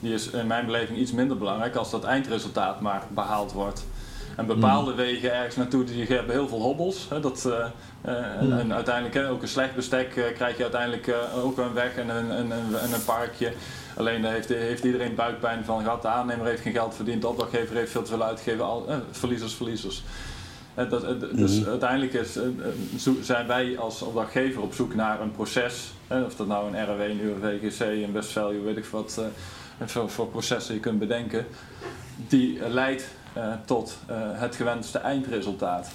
die 0.00 0.14
is 0.14 0.30
in 0.30 0.46
mijn 0.46 0.66
beleving 0.66 0.98
iets 0.98 1.12
minder 1.12 1.38
belangrijk 1.38 1.74
als 1.74 1.90
dat 1.90 2.04
eindresultaat 2.04 2.80
maar 2.80 3.02
behaald 3.08 3.52
wordt. 3.52 3.86
En 4.36 4.46
bepaalde 4.46 4.90
hmm. 4.90 5.00
wegen 5.00 5.34
ergens 5.34 5.56
naartoe, 5.56 5.84
die 5.84 6.06
hebben 6.06 6.34
heel 6.34 6.48
veel 6.48 6.60
hobbels. 6.60 7.06
Hè, 7.08 7.20
dat, 7.20 7.44
uh, 7.46 7.52
uh, 8.06 8.58
en, 8.60 8.74
uiteindelijk 8.74 9.14
hè, 9.14 9.30
ook 9.30 9.42
een 9.42 9.48
slecht 9.48 9.74
bestek 9.74 10.16
uh, 10.16 10.24
krijg 10.34 10.56
je 10.56 10.62
uiteindelijk 10.62 11.14
ook 11.42 11.58
een 11.58 11.72
weg 11.72 11.96
en 11.96 12.08
een, 12.08 12.30
een, 12.30 12.50
een, 12.50 12.92
een 12.94 13.04
parkje. 13.04 13.52
Alleen 13.96 14.24
heeft, 14.24 14.48
heeft 14.48 14.84
iedereen 14.84 15.14
buikpijn 15.14 15.64
van 15.64 15.82
gehad. 15.82 16.02
De 16.02 16.08
aannemer 16.08 16.46
heeft 16.46 16.62
geen 16.62 16.72
geld 16.72 16.94
verdiend, 16.94 17.22
de 17.22 17.28
opdrachtgever 17.28 17.76
heeft 17.76 17.90
veel 17.90 18.02
te 18.02 18.10
veel 18.10 18.22
uitgegeven. 18.22 18.64
Al, 18.64 18.86
verliezers, 19.10 19.54
verliezers. 19.54 20.02
Dat, 20.74 21.20
dus 21.36 21.60
mm 21.60 21.66
uiteindelijk 21.66 22.12
is, 22.12 22.38
zijn 23.20 23.46
wij 23.46 23.78
als 23.78 24.02
opdrachtgever 24.02 24.62
op 24.62 24.74
zoek 24.74 24.94
naar 24.94 25.20
een 25.20 25.30
proces. 25.30 25.92
Of 26.08 26.36
dat 26.36 26.46
nou 26.46 26.76
een 26.76 26.84
RW, 26.84 27.00
een 27.00 27.20
UWGC, 27.20 27.80
een 27.80 28.12
Best 28.12 28.30
Value, 28.30 28.60
weet 28.60 28.76
ik 28.76 28.84
wat 28.84 29.20
voor, 29.84 30.10
voor 30.10 30.26
processen 30.26 30.74
je 30.74 30.80
kunt 30.80 30.98
bedenken. 30.98 31.46
Die 32.28 32.68
leidt 32.68 33.04
tot 33.64 33.98
uh, 34.10 34.16
het 34.32 34.56
gewenste 34.56 34.98
eindresultaat. 34.98 35.90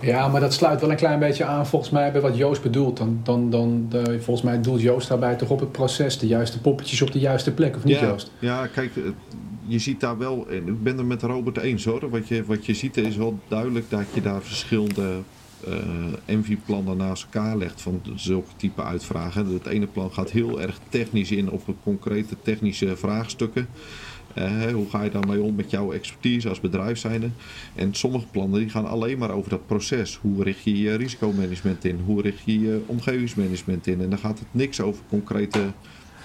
Ja, 0.00 0.28
maar 0.28 0.40
dat 0.40 0.52
sluit 0.52 0.80
wel 0.80 0.90
een 0.90 0.96
klein 0.96 1.18
beetje 1.18 1.44
aan 1.44 1.66
volgens 1.66 1.90
mij 1.90 2.12
bij 2.12 2.20
wat 2.20 2.36
Joost 2.36 2.62
bedoelt. 2.62 2.96
Dan, 2.96 3.20
dan, 3.22 3.50
dan, 3.50 3.86
de, 3.88 4.20
volgens 4.20 4.42
mij 4.46 4.60
doelt 4.60 4.80
Joost 4.80 5.08
daarbij 5.08 5.34
toch 5.34 5.50
op 5.50 5.60
het 5.60 5.72
proces, 5.72 6.18
de 6.18 6.26
juiste 6.26 6.60
poppetjes 6.60 7.02
op 7.02 7.12
de 7.12 7.18
juiste 7.18 7.52
plek, 7.52 7.76
of 7.76 7.84
niet 7.84 7.98
ja, 7.98 8.06
Joost? 8.06 8.30
Ja, 8.38 8.66
kijk, 8.66 8.92
je 9.66 9.78
ziet 9.78 10.00
daar 10.00 10.18
wel, 10.18 10.46
en 10.48 10.68
ik 10.68 10.82
ben 10.82 10.98
er 10.98 11.04
met 11.04 11.22
Robert 11.22 11.56
eens 11.56 11.84
hoor, 11.84 12.10
wat 12.10 12.28
je, 12.28 12.44
wat 12.44 12.66
je 12.66 12.74
ziet 12.74 12.96
is 12.96 13.16
wel 13.16 13.38
duidelijk 13.48 13.90
dat 13.90 14.04
je 14.12 14.20
daar 14.20 14.42
verschillende 14.42 15.10
uh, 15.68 16.36
MV-plannen 16.36 16.96
naast 16.96 17.22
elkaar 17.22 17.56
legt 17.56 17.80
van 17.80 18.02
zulke 18.14 18.50
type 18.56 18.82
uitvragen. 18.82 19.46
Het 19.46 19.66
ene 19.66 19.86
plan 19.86 20.12
gaat 20.12 20.30
heel 20.30 20.60
erg 20.60 20.78
technisch 20.88 21.30
in 21.30 21.50
op 21.50 21.62
concrete 21.82 22.36
technische 22.42 22.96
vraagstukken. 22.96 23.68
Uh, 24.38 24.72
hoe 24.72 24.90
ga 24.90 25.02
je 25.02 25.10
daarmee 25.10 25.42
om 25.42 25.54
met 25.54 25.70
jouw 25.70 25.92
expertise 25.92 26.48
als 26.48 26.60
bedrijf 26.60 26.98
zijnde? 26.98 27.28
En 27.74 27.94
sommige 27.94 28.26
plannen 28.26 28.60
die 28.60 28.68
gaan 28.68 28.86
alleen 28.86 29.18
maar 29.18 29.30
over 29.30 29.50
dat 29.50 29.66
proces. 29.66 30.16
Hoe 30.16 30.42
richt 30.42 30.64
je 30.64 30.78
je 30.78 30.94
risicomanagement 30.94 31.84
in? 31.84 32.00
Hoe 32.04 32.22
richt 32.22 32.42
je 32.44 32.60
je 32.60 32.82
omgevingsmanagement 32.86 33.86
in? 33.86 34.00
En 34.00 34.10
dan 34.10 34.18
gaat 34.18 34.38
het 34.38 34.48
niks 34.50 34.80
over 34.80 35.02
concrete 35.08 35.60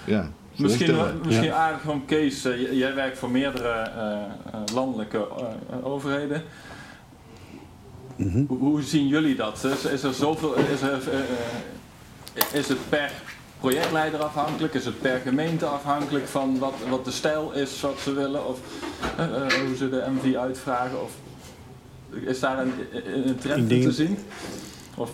ja, 0.06 0.30
Misschien, 0.56 0.96
misschien 1.24 1.48
ja. 1.48 1.54
aardig 1.54 1.80
van 1.80 2.04
Kees, 2.04 2.46
uh, 2.46 2.72
jij 2.72 2.94
werkt 2.94 3.18
voor 3.18 3.30
meerdere 3.30 3.90
uh, 3.96 4.74
landelijke 4.74 5.26
overheden. 5.82 6.42
Mhm. 8.24 8.44
hoe, 8.46 8.82
zien 8.82 9.06
jullie 9.06 9.36
dat? 9.36 9.64
Is, 9.64 9.92
is 9.92 10.02
er 10.02 10.14
zoveel, 10.14 10.54
is, 10.54 10.80
er, 10.80 11.00
uh, 11.12 12.58
is 12.58 12.68
het 12.68 12.88
per 12.88 13.12
projectleider 13.60 14.20
afhankelijk? 14.20 14.74
Is 14.74 14.84
het 14.84 15.00
per 15.00 15.20
gemeente 15.24 15.66
afhankelijk 15.66 16.26
van 16.26 16.58
wat, 16.58 16.74
wat 16.88 17.04
de 17.04 17.10
stijl 17.10 17.52
is 17.52 17.80
wat 17.80 17.98
ze 18.02 18.12
willen? 18.12 18.48
Of 18.48 18.58
uh, 19.18 19.26
hoe 19.66 19.76
ze 19.76 19.88
de 19.88 20.04
MV 20.14 20.34
uitvragen? 20.34 21.02
Of 21.02 21.10
is 22.10 22.40
daar 22.40 22.58
een, 22.58 22.72
een 23.26 23.38
trend 23.38 23.68
denk, 23.68 23.82
te 23.82 23.92
zien? 23.92 24.18
Of? 24.96 25.10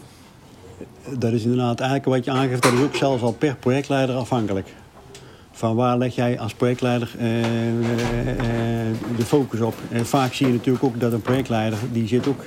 Dat 1.18 1.32
is 1.32 1.42
inderdaad 1.42 1.80
eigenlijk 1.80 2.10
wat 2.10 2.25
je 2.25 2.30
aangeeft, 2.30 2.62
dat 2.62 2.72
is 2.72 2.80
ook 2.80 2.96
zelfs 2.96 3.22
al 3.22 3.32
per 3.32 3.56
projectleider 3.56 4.16
afhankelijk. 4.16 4.68
Van 5.52 5.76
waar 5.76 5.98
leg 5.98 6.14
jij 6.14 6.38
als 6.38 6.54
projectleider 6.54 7.10
uh, 7.16 7.22
de 9.16 9.25
focus 9.25 9.60
op? 9.60 9.75
vaak 9.92 10.32
zie 10.32 10.46
je 10.46 10.52
natuurlijk 10.52 10.84
ook 10.84 11.00
dat 11.00 11.12
een 11.12 11.22
projectleider, 11.22 11.78
die 11.92 12.08
zit 12.08 12.26
ook 12.26 12.44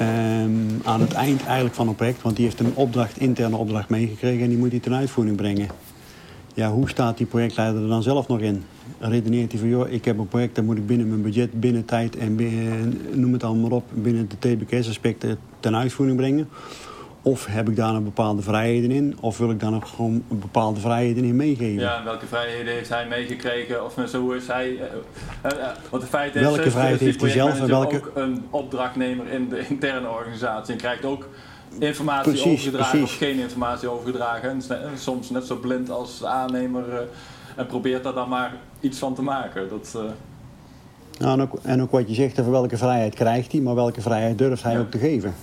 Um, 0.00 0.80
aan 0.84 1.00
het 1.00 1.12
eind 1.12 1.44
eigenlijk 1.44 1.74
van 1.74 1.88
een 1.88 1.94
project, 1.94 2.22
want 2.22 2.36
die 2.36 2.44
heeft 2.44 2.60
een 2.60 2.74
opdracht, 2.74 3.18
interne 3.18 3.56
opdracht 3.56 3.88
meegekregen 3.88 4.42
en 4.42 4.48
die 4.48 4.58
moet 4.58 4.70
die 4.70 4.80
ten 4.80 4.94
uitvoering 4.94 5.36
brengen. 5.36 5.68
Ja, 6.54 6.70
hoe 6.70 6.88
staat 6.88 7.16
die 7.16 7.26
projectleider 7.26 7.82
er 7.82 7.88
dan 7.88 8.02
zelf 8.02 8.28
nog 8.28 8.40
in? 8.40 8.64
Redeneert 8.98 9.50
hij 9.50 9.60
van, 9.60 9.68
joh, 9.68 9.90
ik 9.90 10.04
heb 10.04 10.18
een 10.18 10.28
project, 10.28 10.54
daar 10.54 10.64
moet 10.64 10.76
ik 10.76 10.86
binnen 10.86 11.08
mijn 11.08 11.22
budget, 11.22 11.60
binnen 11.60 11.84
tijd 11.84 12.16
en 12.16 12.36
noem 13.12 13.32
het 13.32 13.44
allemaal 13.44 13.70
op, 13.70 13.84
binnen 13.94 14.28
de 14.28 14.38
TBKS-aspecten 14.38 15.38
ten 15.60 15.76
uitvoering 15.76 16.16
brengen? 16.16 16.48
Of 17.26 17.46
heb 17.46 17.68
ik 17.68 17.76
daar 17.76 17.94
een 17.94 18.04
bepaalde 18.04 18.42
vrijheden 18.42 18.90
in? 18.90 19.16
Of 19.20 19.38
wil 19.38 19.50
ik 19.50 19.60
daar 19.60 19.70
nog 19.70 19.90
gewoon 19.90 20.22
bepaalde 20.28 20.80
vrijheden 20.80 21.24
in 21.24 21.36
meegeven? 21.36 21.82
Ja, 21.82 21.98
en 21.98 22.04
welke 22.04 22.26
vrijheden 22.26 22.72
heeft 22.72 22.88
hij 22.88 23.06
meegekregen? 23.08 23.84
Of 23.84 23.94
zo 24.08 24.20
hoe 24.20 24.36
is 24.36 24.46
hij... 24.46 24.70
Uh, 24.70 24.78
uh, 25.44 25.66
want 25.90 26.02
de 26.02 26.08
feit 26.08 26.34
is... 26.34 26.42
Welke 26.42 26.70
vrijheid 26.70 27.00
heeft 27.00 27.20
hij 27.20 27.30
zelf 27.30 27.60
en 27.60 27.66
welke... 27.66 27.96
ook 27.96 28.12
een 28.14 28.44
opdrachtnemer 28.50 29.28
in 29.28 29.48
de 29.48 29.68
interne 29.68 30.08
organisatie. 30.08 30.72
En 30.72 30.80
krijgt 30.80 31.04
ook 31.04 31.28
informatie 31.78 32.32
precies, 32.32 32.46
overgedragen 32.46 32.98
precies. 32.98 33.14
of 33.14 33.18
geen 33.18 33.38
informatie 33.38 33.88
overgedragen. 33.88 34.50
En 34.50 34.62
soms 34.98 35.30
net 35.30 35.44
zo 35.44 35.56
blind 35.56 35.90
als 35.90 36.18
de 36.18 36.26
aannemer. 36.26 36.84
en 37.56 37.66
probeert 37.66 38.04
daar 38.04 38.14
dan 38.14 38.28
maar 38.28 38.54
iets 38.80 38.98
van 38.98 39.14
te 39.14 39.22
maken. 39.22 39.68
Dat... 39.68 39.98
Nou, 41.18 41.32
en, 41.32 41.42
ook, 41.42 41.58
en 41.62 41.82
ook 41.82 41.90
wat 41.90 42.08
je 42.08 42.14
zegt 42.14 42.40
over 42.40 42.52
welke 42.52 42.76
vrijheid 42.76 43.14
krijgt 43.14 43.52
hij, 43.52 43.60
maar 43.60 43.74
welke 43.74 44.00
vrijheid 44.00 44.38
durft 44.38 44.62
hij 44.62 44.78
ook 44.78 44.90
te 44.90 44.98
geven. 44.98 45.34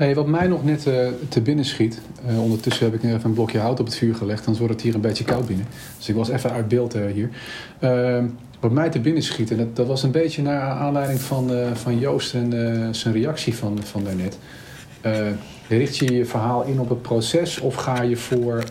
Wat 0.00 0.26
mij 0.26 0.46
nog 0.46 0.64
net 0.64 0.86
uh, 0.86 1.08
te 1.28 1.40
binnen 1.40 1.64
schiet. 1.64 2.00
Uh, 2.28 2.42
ondertussen 2.42 2.84
heb 2.84 2.94
ik 2.94 3.02
even 3.02 3.24
een 3.24 3.32
blokje 3.32 3.58
hout 3.58 3.80
op 3.80 3.86
het 3.86 3.96
vuur 3.96 4.14
gelegd. 4.14 4.44
Dan 4.44 4.56
wordt 4.56 4.72
het 4.72 4.82
hier 4.82 4.94
een 4.94 5.00
beetje 5.00 5.24
koud 5.24 5.46
binnen. 5.46 5.66
Dus 5.96 6.08
ik 6.08 6.14
was 6.14 6.28
even 6.28 6.50
uit 6.50 6.68
beeld 6.68 6.96
uh, 6.96 7.02
hier. 7.12 7.30
Ehm, 7.78 8.26
wat 8.60 8.70
mij 8.70 8.88
te 8.88 9.00
binnen 9.00 9.22
schiet, 9.22 9.50
en 9.50 9.56
dat, 9.56 9.76
dat 9.76 9.86
was 9.86 10.02
een 10.02 10.10
beetje 10.10 10.42
naar 10.42 10.60
aanleiding 10.60 11.20
van, 11.20 11.50
van 11.74 11.98
Joost 11.98 12.34
en 12.34 12.94
zijn 12.94 13.14
reactie 13.14 13.54
van, 13.54 13.78
van 13.82 14.04
daarnet. 14.04 14.38
richt 15.68 15.96
je 15.96 16.12
je 16.12 16.24
verhaal 16.24 16.62
in 16.62 16.80
op 16.80 16.88
het 16.88 17.02
proces 17.02 17.60
of 17.60 17.74
ga 17.74 18.02
je 18.02 18.16
voor 18.16 18.64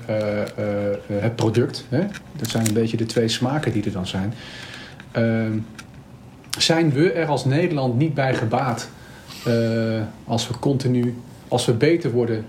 het 1.07 1.36
product? 1.36 1.86
Hè? 1.89 2.05
Dat 2.36 2.50
zijn 2.50 2.67
een 2.67 2.74
beetje 2.74 2.98
de 2.98 3.05
twee 3.05 3.27
smaken 3.27 3.71
die 3.71 3.83
er 3.83 3.91
dan 3.91 4.07
zijn. 4.07 4.33
Ehm, 5.12 5.57
zijn 6.57 6.91
we 6.91 7.12
er 7.12 7.27
als 7.27 7.45
Nederland 7.45 7.98
niet 7.98 8.13
bij 8.13 8.33
gebaat 8.33 8.89
uh, 9.48 10.01
als 10.25 10.48
we 10.48 10.60
continu, 10.60 11.15
als 11.48 11.65
we 11.65 11.74
beter 11.74 12.12
worden 12.12 12.46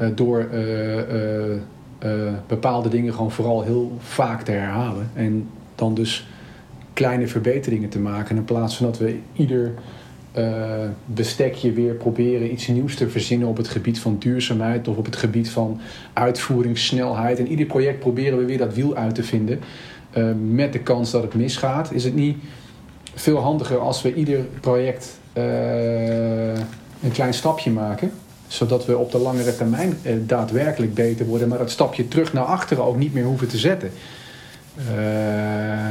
uh, 0.00 0.08
door 0.14 0.48
uh, 0.52 2.32
bepaalde 2.46 2.88
dingen 2.88 3.12
gewoon 3.12 3.30
vooral 3.30 3.62
heel 3.62 3.92
vaak 3.98 4.42
te 4.42 4.50
herhalen. 4.50 5.10
En 5.14 5.48
dan 5.74 5.94
dus 5.94 6.26
kleine 6.92 7.26
verbeteringen 7.26 7.88
te 7.88 7.98
maken. 7.98 8.36
In 8.36 8.44
plaats 8.44 8.76
van 8.76 8.86
dat 8.86 8.98
we 8.98 9.18
ieder 9.32 9.74
bestekje 11.06 11.72
weer 11.72 11.94
proberen 11.94 12.52
iets 12.52 12.66
nieuws 12.66 12.94
te 12.94 13.08
verzinnen 13.08 13.48
op 13.48 13.56
het 13.56 13.68
gebied 13.68 13.98
van 13.98 14.16
duurzaamheid 14.18 14.88
of 14.88 14.96
op 14.96 15.04
het 15.04 15.16
gebied 15.16 15.50
van 15.50 15.80
uitvoeringssnelheid. 16.12 17.38
En 17.38 17.48
ieder 17.48 17.66
project 17.66 17.98
proberen 17.98 18.38
we 18.38 18.44
weer 18.44 18.58
dat 18.58 18.74
wiel 18.74 18.96
uit 18.96 19.14
te 19.14 19.22
vinden. 19.22 19.60
met 20.52 20.72
de 20.72 20.80
kans 20.80 21.10
dat 21.10 21.22
het 21.22 21.34
misgaat. 21.34 21.92
Is 21.92 22.04
het 22.04 22.14
niet 22.14 22.36
veel 23.14 23.38
handiger 23.38 23.78
als 23.78 24.02
we 24.02 24.14
ieder 24.14 24.44
project 24.60 25.20
een 25.32 27.12
klein 27.12 27.34
stapje 27.34 27.70
maken. 27.70 28.10
Zodat 28.46 28.86
we 28.86 28.98
op 28.98 29.12
de 29.12 29.18
langere 29.18 29.56
termijn 29.56 29.98
uh, 30.02 30.12
daadwerkelijk 30.26 30.94
beter 30.94 31.26
worden, 31.26 31.48
maar 31.48 31.58
dat 31.58 31.70
stapje 31.70 32.08
terug 32.08 32.32
naar 32.32 32.44
achteren 32.44 32.84
ook 32.84 32.96
niet 32.96 33.14
meer 33.14 33.24
hoeven 33.24 33.48
te 33.48 33.58
zetten. 33.58 33.90
Uh, 34.96 35.84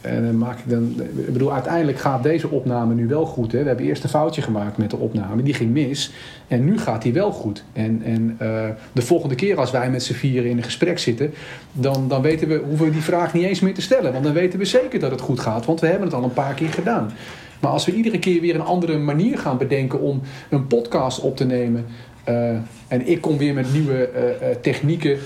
en 0.00 0.24
dan 0.24 0.38
maak 0.38 0.58
ik 0.58 0.70
dan. 0.70 0.94
Ik 1.16 1.32
bedoel, 1.32 1.52
uiteindelijk 1.52 1.98
gaat 1.98 2.22
deze 2.22 2.48
opname 2.48 2.94
nu 2.94 3.06
wel 3.06 3.26
goed. 3.26 3.52
Hè? 3.52 3.60
We 3.60 3.66
hebben 3.66 3.86
eerst 3.86 4.02
een 4.02 4.08
foutje 4.08 4.42
gemaakt 4.42 4.76
met 4.76 4.90
de 4.90 4.96
opname, 4.96 5.42
die 5.42 5.54
ging 5.54 5.70
mis. 5.70 6.12
En 6.48 6.64
nu 6.64 6.78
gaat 6.78 7.02
die 7.02 7.12
wel 7.12 7.32
goed. 7.32 7.64
En, 7.72 8.02
en 8.04 8.36
uh, 8.42 8.64
de 8.92 9.02
volgende 9.02 9.34
keer 9.34 9.58
als 9.58 9.70
wij 9.70 9.90
met 9.90 10.02
z'n 10.02 10.12
vieren 10.12 10.50
in 10.50 10.56
een 10.56 10.62
gesprek 10.62 10.98
zitten, 10.98 11.34
dan, 11.72 12.08
dan 12.08 12.22
weten 12.22 12.48
we, 12.48 12.62
hoeven 12.66 12.86
we 12.86 12.92
die 12.92 13.02
vraag 13.02 13.34
niet 13.34 13.44
eens 13.44 13.60
meer 13.60 13.74
te 13.74 13.82
stellen. 13.82 14.12
Want 14.12 14.24
dan 14.24 14.32
weten 14.32 14.58
we 14.58 14.64
zeker 14.64 15.00
dat 15.00 15.10
het 15.10 15.20
goed 15.20 15.40
gaat, 15.40 15.66
want 15.66 15.80
we 15.80 15.86
hebben 15.86 16.06
het 16.06 16.16
al 16.16 16.24
een 16.24 16.32
paar 16.32 16.54
keer 16.54 16.72
gedaan. 16.72 17.10
Maar 17.60 17.70
als 17.70 17.84
we 17.84 17.92
iedere 17.92 18.18
keer 18.18 18.40
weer 18.40 18.54
een 18.54 18.60
andere 18.60 18.98
manier 18.98 19.38
gaan 19.38 19.58
bedenken 19.58 20.00
om 20.00 20.22
een 20.50 20.66
podcast 20.66 21.20
op 21.20 21.36
te 21.36 21.44
nemen. 21.44 21.86
Uh, 22.28 22.50
en 22.88 23.06
ik 23.06 23.20
kom 23.20 23.38
weer 23.38 23.54
met 23.54 23.72
nieuwe 23.72 24.10
uh, 24.14 24.48
technieken. 24.62 25.18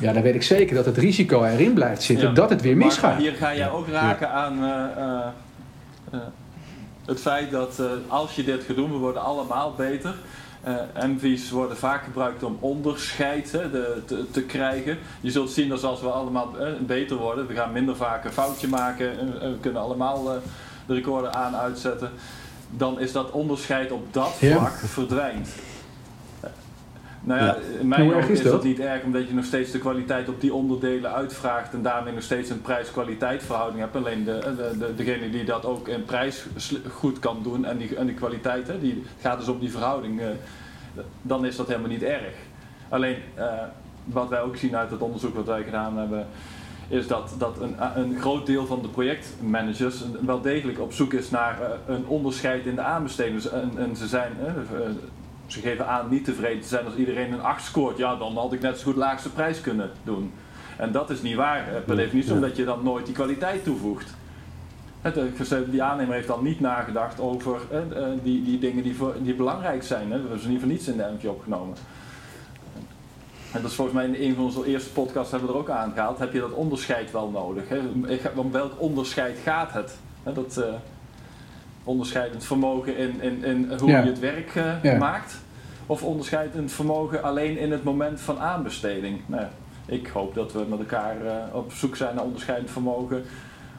Ja, 0.00 0.12
dan 0.12 0.22
weet 0.22 0.34
ik 0.34 0.42
zeker 0.42 0.74
dat 0.74 0.84
het 0.84 0.96
risico 0.96 1.44
erin 1.44 1.72
blijft 1.72 2.02
zitten 2.02 2.34
dat 2.34 2.50
het 2.50 2.62
weer 2.62 2.76
misgaat. 2.76 3.18
Hier 3.18 3.32
ga 3.32 3.54
jij 3.54 3.70
ook 3.70 3.88
raken 3.88 4.30
aan 4.30 4.58
het 7.04 7.20
feit 7.20 7.50
dat 7.50 7.80
als 8.08 8.34
je 8.34 8.44
dit 8.44 8.64
gaat 8.64 8.76
doen, 8.76 8.92
we 8.92 8.98
worden 8.98 9.22
allemaal 9.22 9.74
beter. 9.76 10.14
Uh, 10.66 11.04
MV's 11.06 11.50
worden 11.50 11.76
vaak 11.76 12.04
gebruikt 12.04 12.42
om 12.42 12.56
onderscheid 12.60 13.52
hè, 13.52 13.70
de, 13.70 14.02
te, 14.04 14.30
te, 14.30 14.42
krijgen. 14.42 14.98
Je 15.20 15.30
zult 15.30 15.50
zien 15.50 15.68
dat 15.68 15.84
als 15.84 16.00
we 16.00 16.06
allemaal 16.06 16.54
uh, 16.60 16.68
beter 16.80 17.16
worden, 17.16 17.46
we 17.46 17.54
gaan 17.54 17.72
minder 17.72 17.96
vaak 17.96 18.24
een 18.24 18.32
foutje 18.32 18.68
maken. 18.68 19.12
Uh, 19.12 19.40
we 19.40 19.56
kunnen 19.60 19.82
allemaal 19.82 20.40
de 20.88 20.94
recorder 20.94 21.30
aan 21.30 21.56
uitzetten, 21.56 22.10
dan 22.70 23.00
is 23.00 23.12
dat 23.12 23.30
onderscheid 23.30 23.92
op 23.92 24.12
dat 24.12 24.34
vlak 24.34 24.72
verdwijnt. 24.72 25.48
Nou 27.20 27.40
ja, 27.40 27.46
Ja. 27.46 27.56
in 27.80 27.88
mijn 27.88 28.14
ogen 28.14 28.30
is 28.30 28.42
dat 28.42 28.52
dat? 28.52 28.64
niet 28.64 28.80
erg, 28.80 29.02
omdat 29.02 29.28
je 29.28 29.34
nog 29.34 29.44
steeds 29.44 29.70
de 29.70 29.78
kwaliteit 29.78 30.28
op 30.28 30.40
die 30.40 30.54
onderdelen 30.54 31.12
uitvraagt 31.12 31.72
en 31.72 31.82
daarmee 31.82 32.12
nog 32.12 32.22
steeds 32.22 32.50
een 32.50 32.60
prijs-kwaliteit 32.60 33.42
verhouding 33.42 33.80
hebt. 33.80 33.96
Alleen 33.96 34.24
de, 34.24 34.38
de, 34.56 34.78
de, 34.78 34.94
degene 34.94 35.30
die 35.30 35.44
dat 35.44 35.64
ook 35.64 35.88
in 35.88 36.04
prijs 36.04 36.46
goed 36.92 37.18
kan 37.18 37.38
doen 37.42 37.64
en 37.64 37.76
die, 37.78 37.96
en 37.96 38.06
die 38.06 38.14
kwaliteit, 38.14 38.66
hè, 38.66 38.80
die 38.80 39.02
gaat 39.20 39.38
dus 39.38 39.48
om 39.48 39.58
die 39.58 39.70
verhouding, 39.70 40.20
eh, 40.20 40.26
dan 41.22 41.46
is 41.46 41.56
dat 41.56 41.66
helemaal 41.66 41.88
niet 41.88 42.02
erg. 42.02 42.34
Alleen 42.88 43.16
eh, 43.34 43.44
wat 44.04 44.28
wij 44.28 44.40
ook 44.40 44.56
zien 44.56 44.76
uit 44.76 44.90
het 44.90 45.00
onderzoek 45.00 45.34
wat 45.34 45.46
wij 45.46 45.62
gedaan 45.62 45.98
hebben, 45.98 46.26
is 46.88 47.06
dat, 47.06 47.34
dat 47.38 47.60
een, 47.60 47.74
een 47.94 48.20
groot 48.20 48.46
deel 48.46 48.66
van 48.66 48.82
de 48.82 48.88
projectmanagers 48.88 50.02
wel 50.20 50.40
degelijk 50.40 50.80
op 50.80 50.92
zoek 50.92 51.12
is 51.12 51.30
naar 51.30 51.62
eh, 51.62 51.94
een 51.94 52.06
onderscheid 52.06 52.66
in 52.66 52.74
de 52.74 52.80
aanbesteding. 52.80 53.42
Dus, 53.42 53.50
en, 53.50 53.72
en 53.76 53.96
ze 53.96 54.06
zijn, 54.06 54.32
eh, 54.40 54.46
eh, 54.46 54.90
ze 55.46 55.60
geven 55.60 55.86
aan 55.86 56.08
niet 56.10 56.24
tevreden 56.24 56.62
te 56.62 56.68
zijn 56.68 56.84
als 56.84 56.94
iedereen 56.94 57.32
een 57.32 57.42
8 57.42 57.64
scoort. 57.64 57.98
Ja, 57.98 58.16
dan 58.16 58.36
had 58.36 58.52
ik 58.52 58.60
net 58.60 58.78
zo 58.78 58.84
goed 58.84 58.96
laagste 58.96 59.30
prijs 59.30 59.60
kunnen 59.60 59.90
doen. 60.04 60.32
En 60.76 60.92
dat 60.92 61.10
is 61.10 61.22
niet 61.22 61.36
waar, 61.36 61.64
per 61.84 61.96
definitie, 61.96 62.32
omdat 62.32 62.56
je 62.56 62.64
dan 62.64 62.82
nooit 62.82 63.06
die 63.06 63.14
kwaliteit 63.14 63.64
toevoegt. 63.64 64.14
Die 65.70 65.82
aannemer 65.82 66.14
heeft 66.14 66.26
dan 66.26 66.42
niet 66.42 66.60
nagedacht 66.60 67.20
over 67.20 67.60
die, 68.22 68.42
die 68.44 68.58
dingen 68.58 68.82
die, 68.82 68.96
voor, 68.96 69.14
die 69.22 69.34
belangrijk 69.34 69.82
zijn. 69.82 70.08
Dat 70.08 70.20
hebben 70.20 70.40
ze 70.40 70.48
niet 70.48 70.58
voor 70.58 70.68
niets 70.68 70.88
in 70.88 70.96
de 70.96 71.10
MV 71.16 71.24
opgenomen. 71.28 71.74
En 73.52 73.60
dat 73.62 73.70
is 73.70 73.76
volgens 73.76 73.96
mij 73.96 74.06
in 74.06 74.28
een 74.28 74.34
van 74.34 74.44
onze 74.44 74.66
eerste 74.66 74.90
podcasts 74.92 75.30
hebben 75.30 75.48
we 75.48 75.54
er 75.54 75.60
ook 75.60 75.70
aangehaald. 75.70 76.18
Heb 76.18 76.32
je 76.32 76.40
dat 76.40 76.52
onderscheid 76.52 77.10
wel 77.10 77.30
nodig? 77.30 77.68
Hè? 77.68 77.78
Om 78.34 78.52
welk 78.52 78.72
onderscheid 78.80 79.38
gaat 79.42 79.72
het? 79.72 79.96
Hè, 80.22 80.32
dat 80.32 80.56
eh, 80.56 80.64
onderscheidend 81.84 82.44
vermogen 82.44 82.96
in, 82.96 83.20
in, 83.22 83.44
in 83.44 83.72
hoe 83.78 83.88
Ja. 83.90 84.00
je 84.00 84.06
het 84.08 84.18
werk 84.18 84.54
eh, 84.54 84.82
Ja. 84.82 84.96
maakt? 84.96 85.36
Of 85.86 86.02
onderscheidend 86.02 86.72
vermogen 86.72 87.22
alleen 87.22 87.58
in 87.58 87.72
het 87.72 87.84
moment 87.84 88.20
van 88.20 88.38
aanbesteding? 88.38 89.20
Nou, 89.26 89.46
ik 89.86 90.06
hoop 90.06 90.34
dat 90.34 90.52
we 90.52 90.64
met 90.68 90.78
elkaar 90.78 91.26
eh, 91.26 91.54
op 91.54 91.72
zoek 91.72 91.96
zijn 91.96 92.14
naar 92.14 92.24
onderscheidend 92.24 92.70
vermogen. 92.70 93.24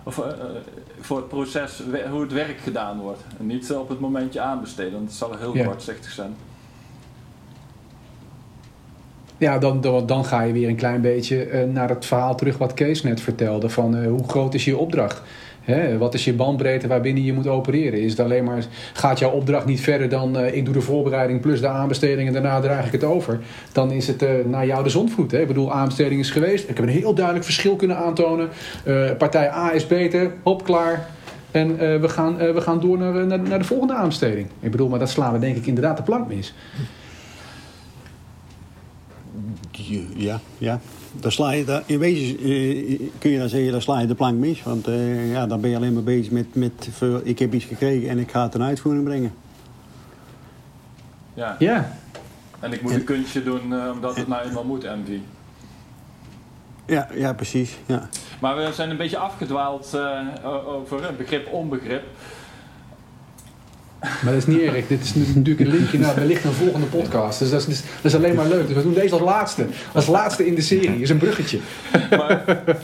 Of, 0.04 0.22
voor 1.00 1.18
het 1.18 1.28
proces, 1.28 1.84
hoe 2.12 2.22
het 2.22 2.32
werk 2.34 2.58
gedaan 2.60 3.00
wordt. 3.00 3.22
En 3.40 3.46
niet 3.48 3.72
op 3.74 3.90
het 3.90 4.00
momentje 4.00 4.42
aanbesteden, 4.42 4.94
want 4.94 5.06
dat 5.06 5.14
zal 5.16 5.38
heel 5.38 5.56
Ja. 5.56 5.66
kortzichtig 5.66 6.12
zijn. 6.12 6.36
Ja, 9.40 9.58
dan, 9.58 9.82
dan, 9.82 10.06
dan 10.06 10.26
ga 10.26 10.42
je 10.42 10.54
weer 10.54 10.68
een 10.68 10.76
klein 10.76 11.02
beetje 11.02 11.44
eh, 11.44 11.64
naar 11.64 11.90
het 11.90 12.06
verhaal 12.06 12.36
terug 12.36 12.58
wat 12.58 12.74
Kees 12.74 13.04
net 13.04 13.22
vertelde. 13.22 13.70
Van 13.70 13.98
eh, 13.98 14.08
hoe 14.08 14.28
groot 14.28 14.54
is 14.54 14.66
je 14.66 14.78
opdracht? 14.78 15.22
Wat 15.98 16.14
is 16.14 16.26
je 16.26 16.34
bandbreedte 16.34 16.88
waarbinnen 16.88 17.24
je 17.24 17.34
moet 17.34 17.48
opereren? 17.48 18.02
Is 18.02 18.12
het 18.12 18.20
alleen 18.20 18.44
maar, 18.44 18.64
gaat 18.94 19.20
jouw 19.20 19.32
opdracht 19.32 19.66
niet 19.66 19.82
verder 19.82 20.10
dan 20.10 20.38
eh, 20.38 20.56
ik 20.56 20.66
doe 20.66 20.74
de 20.74 20.82
voorbereiding 20.82 21.42
plus 21.42 21.62
de 21.62 21.68
aanbesteding 21.68 22.28
en 22.28 22.34
daarna 22.34 22.60
draag 22.60 22.86
ik 22.86 22.92
het 22.92 23.04
over? 23.04 23.40
Dan 23.72 23.92
is 23.92 24.08
het 24.08 24.26
naar 24.46 24.66
jou 24.66 24.84
de 24.84 24.90
zondvloed. 24.90 25.32
Hè? 25.32 25.42
Ik 25.42 25.48
bedoel, 25.48 25.74
aanbesteding 25.74 26.22
is 26.22 26.30
geweest. 26.30 26.70
Ik 26.70 26.78
heb 26.78 26.86
een 26.86 26.92
heel 26.92 27.14
duidelijk 27.14 27.46
verschil 27.46 27.76
kunnen 27.76 27.98
aantonen. 27.98 28.50
Partij 29.18 29.52
A 29.52 29.74
is 29.74 29.88
beter, 29.88 30.32
hop, 30.44 30.64
klaar. 30.64 31.08
En 31.52 31.78
we, 32.02 32.10
gaan, 32.10 32.38
we 32.38 32.62
gaan 32.62 32.80
door 32.80 32.98
naar, 32.98 33.28
naar, 33.28 33.40
naar 33.40 33.60
de 33.60 33.66
volgende 33.66 33.94
aanbesteding. 33.94 34.48
Ik 34.60 34.72
bedoel, 34.72 34.90
maar 34.90 35.00
dat 35.00 35.10
slaan 35.10 35.34
we 35.34 35.40
denk 35.40 35.56
ik 35.56 35.66
inderdaad 35.66 35.98
de 35.98 36.04
plank 36.04 36.28
mis. 36.28 36.54
Ja, 40.16 40.40
ja. 40.58 40.80
Dan 41.20 41.32
sla 41.32 41.52
je 41.52 41.66
daar, 41.66 41.84
in 41.86 42.00
wezen 42.00 42.38
eh, 42.38 43.00
kun 43.18 43.32
je 43.32 43.40
dan 43.40 43.50
zeggen, 43.50 43.72
dan 43.72 43.82
sla 43.82 44.00
je 44.00 44.08
de 44.08 44.16
plank 44.16 44.38
mis. 44.38 44.64
Want 44.64 44.88
eh, 44.88 45.32
ja, 45.32 45.48
dan 45.48 45.62
ben 45.62 45.70
je 45.70 45.76
alleen 45.76 45.94
maar 45.94 46.04
bezig 46.04 46.32
met, 46.32 46.56
met 46.56 46.90
ik 47.24 47.40
heb 47.40 47.54
iets 47.54 47.66
gekregen 47.66 48.10
en 48.10 48.20
ik 48.20 48.32
ga 48.32 48.42
het 48.42 48.52
ten 48.52 48.64
uitvoering 48.64 49.04
brengen. 49.04 49.34
Ja. 51.40 51.56
Ja, 51.60 51.92
En 52.60 52.74
ik 52.74 52.82
moet 52.82 52.94
een 52.94 53.04
kunstje 53.04 53.44
doen 53.44 53.74
eh, 53.74 53.92
omdat 53.94 54.16
het 54.16 54.28
nou 54.28 54.48
eenmaal 54.48 54.64
moet, 54.64 54.84
MV. 54.84 55.18
Ja, 56.86 57.08
ja 57.14 57.34
precies. 57.34 57.78
Ja. 57.86 58.10
Maar 58.42 58.56
we 58.56 58.70
zijn 58.74 58.90
een 58.90 58.98
beetje 58.98 59.18
afgedwaald 59.18 59.94
eh, 59.94 60.28
over 60.66 61.04
het 61.06 61.18
begrip 61.18 61.54
onbegrip. 61.54 62.04
Maar 64.00 64.20
dat 64.24 64.34
is 64.34 64.48
niet 64.48 64.62
erg. 64.62 64.88
Dit 64.88 65.04
is 65.04 65.14
natuurlijk 65.16 65.60
een 65.60 65.76
linkje 65.76 66.00
naar 66.00 66.16
wellicht 66.16 66.44
een 66.44 66.52
volgende 66.52 66.86
podcast. 66.86 67.40
Dus 67.40 67.50
dat 67.50 67.68
is, 67.68 67.82
dat 67.82 68.12
is 68.12 68.16
alleen 68.16 68.36
maar 68.36 68.48
leuk. 68.48 68.68
Dus 68.68 68.76
we 68.76 68.82
doen 68.82 68.94
deze 68.94 69.14
als 69.14 69.22
laatste. 69.22 69.66
Als 69.94 70.08
laatste 70.08 70.48
in 70.48 70.56
de 70.56 70.62
serie. 70.62 71.02
is 71.02 71.10
een 71.10 71.18
bruggetje. 71.18 71.60
Maar 72.10 72.44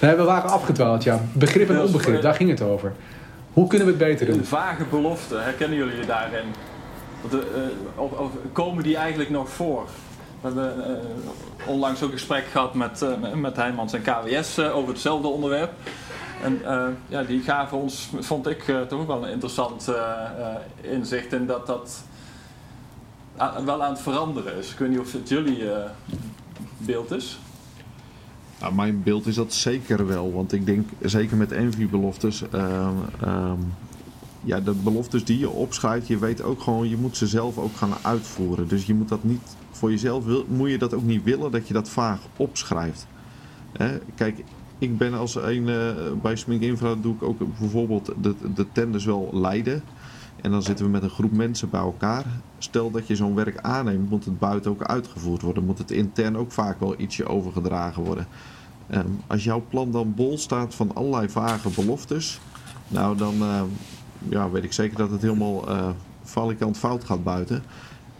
Nee, 0.00 0.14
we 0.14 0.22
waren 0.22 0.50
afgedwaald, 0.50 1.02
ja. 1.02 1.20
Begrip 1.32 1.70
en 1.70 1.80
onbegrip, 1.80 2.22
daar 2.22 2.34
ging 2.34 2.50
het 2.50 2.62
over. 2.62 2.92
Hoe 3.52 3.66
kunnen 3.66 3.86
we 3.86 3.92
het 3.92 4.02
beter 4.02 4.26
doen? 4.26 4.38
een 4.38 4.44
vage 4.44 4.84
belofte, 4.90 5.36
herkennen 5.36 5.78
jullie 5.78 5.96
je 5.96 6.06
daarin? 6.06 6.44
Want, 7.20 7.34
eh, 7.34 7.38
eh, 7.40 8.02
of, 8.02 8.12
of 8.12 8.30
komen 8.52 8.82
die 8.82 8.96
eigenlijk 8.96 9.30
nog 9.30 9.48
voor? 9.48 9.84
We 10.42 10.48
hebben 10.48 10.84
eh, 10.84 11.68
onlangs 11.68 12.02
ook 12.02 12.10
een 12.10 12.18
gesprek 12.18 12.44
gehad 12.44 12.74
met, 12.74 13.02
eh, 13.02 13.32
met 13.34 13.56
Heijmans 13.56 13.92
en 13.92 14.02
KWS 14.02 14.58
over 14.58 14.92
hetzelfde 14.92 15.28
onderwerp. 15.28 15.72
En 16.42 16.64
eh, 16.64 16.88
ja, 17.08 17.22
die 17.22 17.40
gaven 17.40 17.78
ons, 17.78 18.10
vond 18.30 18.46
ik, 18.46 18.68
eh, 18.68 18.80
toch 18.80 19.00
ook 19.00 19.06
wel 19.06 19.24
een 19.24 19.32
interessant 19.32 19.88
eh, 19.88 20.30
inzicht 20.80 21.32
in 21.32 21.46
dat 21.46 21.66
dat 21.66 22.04
wel 23.64 23.82
aan 23.82 23.92
het 23.92 24.00
veranderen 24.00 24.56
is. 24.56 24.72
Ik 24.72 24.78
weet 24.78 24.88
niet 24.88 24.98
of 24.98 25.12
het 25.12 25.28
jullie 25.28 25.64
beeld 26.78 27.10
is. 27.10 27.38
Nou, 28.60 28.74
mijn 28.74 29.02
beeld 29.02 29.26
is 29.26 29.34
dat 29.34 29.52
zeker 29.52 30.06
wel. 30.06 30.32
Want 30.32 30.52
ik 30.52 30.66
denk, 30.66 30.88
zeker 31.00 31.36
met 31.36 31.52
Envy-beloftes... 31.52 32.42
ehm, 32.50 32.94
ehm, 33.20 33.58
ja, 34.44 34.60
de 34.60 34.72
beloftes 34.72 35.24
die 35.24 35.38
je 35.38 35.50
opschrijft, 35.50 36.06
je 36.06 36.18
weet 36.18 36.42
ook 36.42 36.62
gewoon... 36.62 36.88
je 36.88 36.96
moet 36.96 37.16
ze 37.16 37.26
zelf 37.26 37.58
ook 37.58 37.76
gaan 37.76 37.94
uitvoeren. 38.02 38.68
Dus 38.68 38.86
je 38.86 38.94
moet 38.94 39.08
dat 39.08 39.24
niet... 39.24 39.56
voor 39.70 39.90
jezelf 39.90 40.24
wil, 40.24 40.44
moet 40.48 40.70
je 40.70 40.78
dat 40.78 40.94
ook 40.94 41.02
niet 41.02 41.24
willen 41.24 41.50
dat 41.50 41.68
je 41.68 41.74
dat 41.74 41.88
vaag 41.88 42.20
opschrijft. 42.36 43.06
Kijk, 44.14 44.44
ik 44.82 44.98
ben 44.98 45.14
als 45.14 45.34
een... 45.34 45.68
eh, 45.68 45.94
bij 46.22 46.36
Smink 46.36 46.62
Infra 46.62 46.94
doe 46.94 47.14
ik 47.14 47.22
ook 47.22 47.58
bijvoorbeeld 47.58 48.12
de, 48.20 48.34
de 48.54 48.66
tenders 48.72 49.04
wel 49.04 49.30
leiden... 49.32 49.82
En 50.42 50.50
dan 50.50 50.62
zitten 50.62 50.84
we 50.84 50.90
met 50.90 51.02
een 51.02 51.10
groep 51.10 51.32
mensen 51.32 51.70
bij 51.70 51.80
elkaar. 51.80 52.24
Stel 52.58 52.90
dat 52.90 53.06
je 53.06 53.16
zo'n 53.16 53.34
werk 53.34 53.58
aanneemt, 53.60 54.10
moet 54.10 54.24
het 54.24 54.38
buiten 54.38 54.70
ook 54.70 54.82
uitgevoerd 54.82 55.42
worden. 55.42 55.64
Moet 55.64 55.78
het 55.78 55.90
intern 55.90 56.36
ook 56.36 56.52
vaak 56.52 56.80
wel 56.80 57.00
ietsje 57.00 57.26
overgedragen 57.26 58.02
worden. 58.02 58.26
Ehm, 58.88 59.06
als 59.26 59.44
jouw 59.44 59.64
plan 59.68 59.90
dan 59.90 60.14
bol 60.14 60.38
staat 60.38 60.74
van 60.74 60.94
allerlei 60.94 61.28
vage 61.28 61.68
beloftes, 61.68 62.40
nou 62.88 63.16
dan 63.16 63.34
ehm, 63.42 63.64
ja, 64.28 64.50
weet 64.50 64.64
ik 64.64 64.72
zeker 64.72 64.98
dat 64.98 65.10
het 65.10 65.22
helemaal 65.22 65.68
eh 65.68 65.88
valikant 66.22 66.78
fout 66.78 67.04
gaat 67.04 67.24
buiten. 67.24 67.62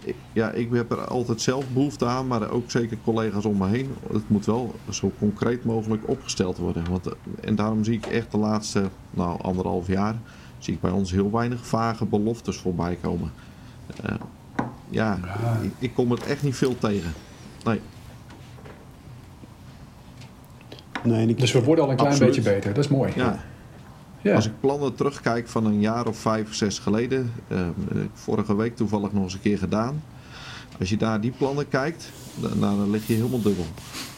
Ik- 0.05 0.15
Ja, 0.33 0.51
ik 0.51 0.69
heb 0.73 0.91
er 0.91 1.05
altijd 1.07 1.41
zelf 1.41 1.65
behoefte 1.69 2.07
aan, 2.07 2.27
maar 2.27 2.51
ook 2.51 2.71
zeker 2.71 2.97
collega's 3.05 3.45
om 3.45 3.57
me 3.59 3.69
heen. 3.69 3.91
Het 4.13 4.29
moet 4.29 4.47
wel 4.47 4.75
zo 4.91 5.13
concreet 5.19 5.65
mogelijk 5.65 6.09
opgesteld 6.09 6.57
worden. 6.59 6.91
Want, 6.91 7.07
eh, 7.07 7.13
en 7.41 7.55
daarom 7.55 7.85
zie 7.85 7.95
ik 7.95 8.07
echt 8.07 8.31
de 8.31 8.39
laatste 8.39 8.83
nou, 9.11 9.41
anderhalf 9.43 9.87
jaar 9.87 10.15
zie 10.59 10.75
ik 10.75 10.81
bij 10.81 10.91
ons 10.91 11.11
heel 11.11 11.31
weinig 11.31 11.67
vage 11.67 12.05
beloftes 12.05 12.57
voorbij 12.57 12.99
komen. 13.03 13.33
Eh, 14.03 14.15
ja, 14.89 15.19
ik, 15.63 15.73
ik 15.79 15.95
kom 15.95 16.13
er 16.13 16.23
echt 16.29 16.43
niet 16.43 16.57
veel 16.57 16.79
tegen. 16.79 17.13
Nee. 17.65 17.81
Nee, 21.05 21.27
ik, 21.27 21.39
Dus 21.41 21.53
we 21.53 21.63
worden 21.65 21.85
al 21.85 21.91
een 21.91 21.97
klein 21.97 22.13
Absoluut. 22.13 22.35
beetje 22.35 22.51
beter. 22.51 22.75
Dat 22.75 22.85
is 22.85 22.91
mooi. 22.91 23.13
Ja, 23.17 23.39
Als 24.31 24.47
ik 24.47 24.61
plannen 24.61 24.95
terugkijk 24.95 25.49
van 25.49 25.67
een 25.67 25.81
jaar 25.81 26.07
of 26.07 26.17
vijf, 26.17 26.55
zes 26.55 26.79
geleden, 26.79 27.33
eh, 27.49 27.59
vorige 28.13 28.57
week 28.57 28.77
toevallig 28.77 29.13
nog 29.13 29.23
eens 29.23 29.35
een 29.35 29.41
keer 29.41 29.59
gedaan. 29.59 30.03
Als 30.79 30.89
je 30.89 30.97
daar 30.97 31.21
die 31.21 31.31
plannen 31.31 31.69
kijkt, 31.69 32.11
dan, 32.35 32.61
dan 32.61 32.91
lig 32.91 33.07
je 33.07 33.15
helemaal 33.15 33.43
dubbel. 33.43 33.67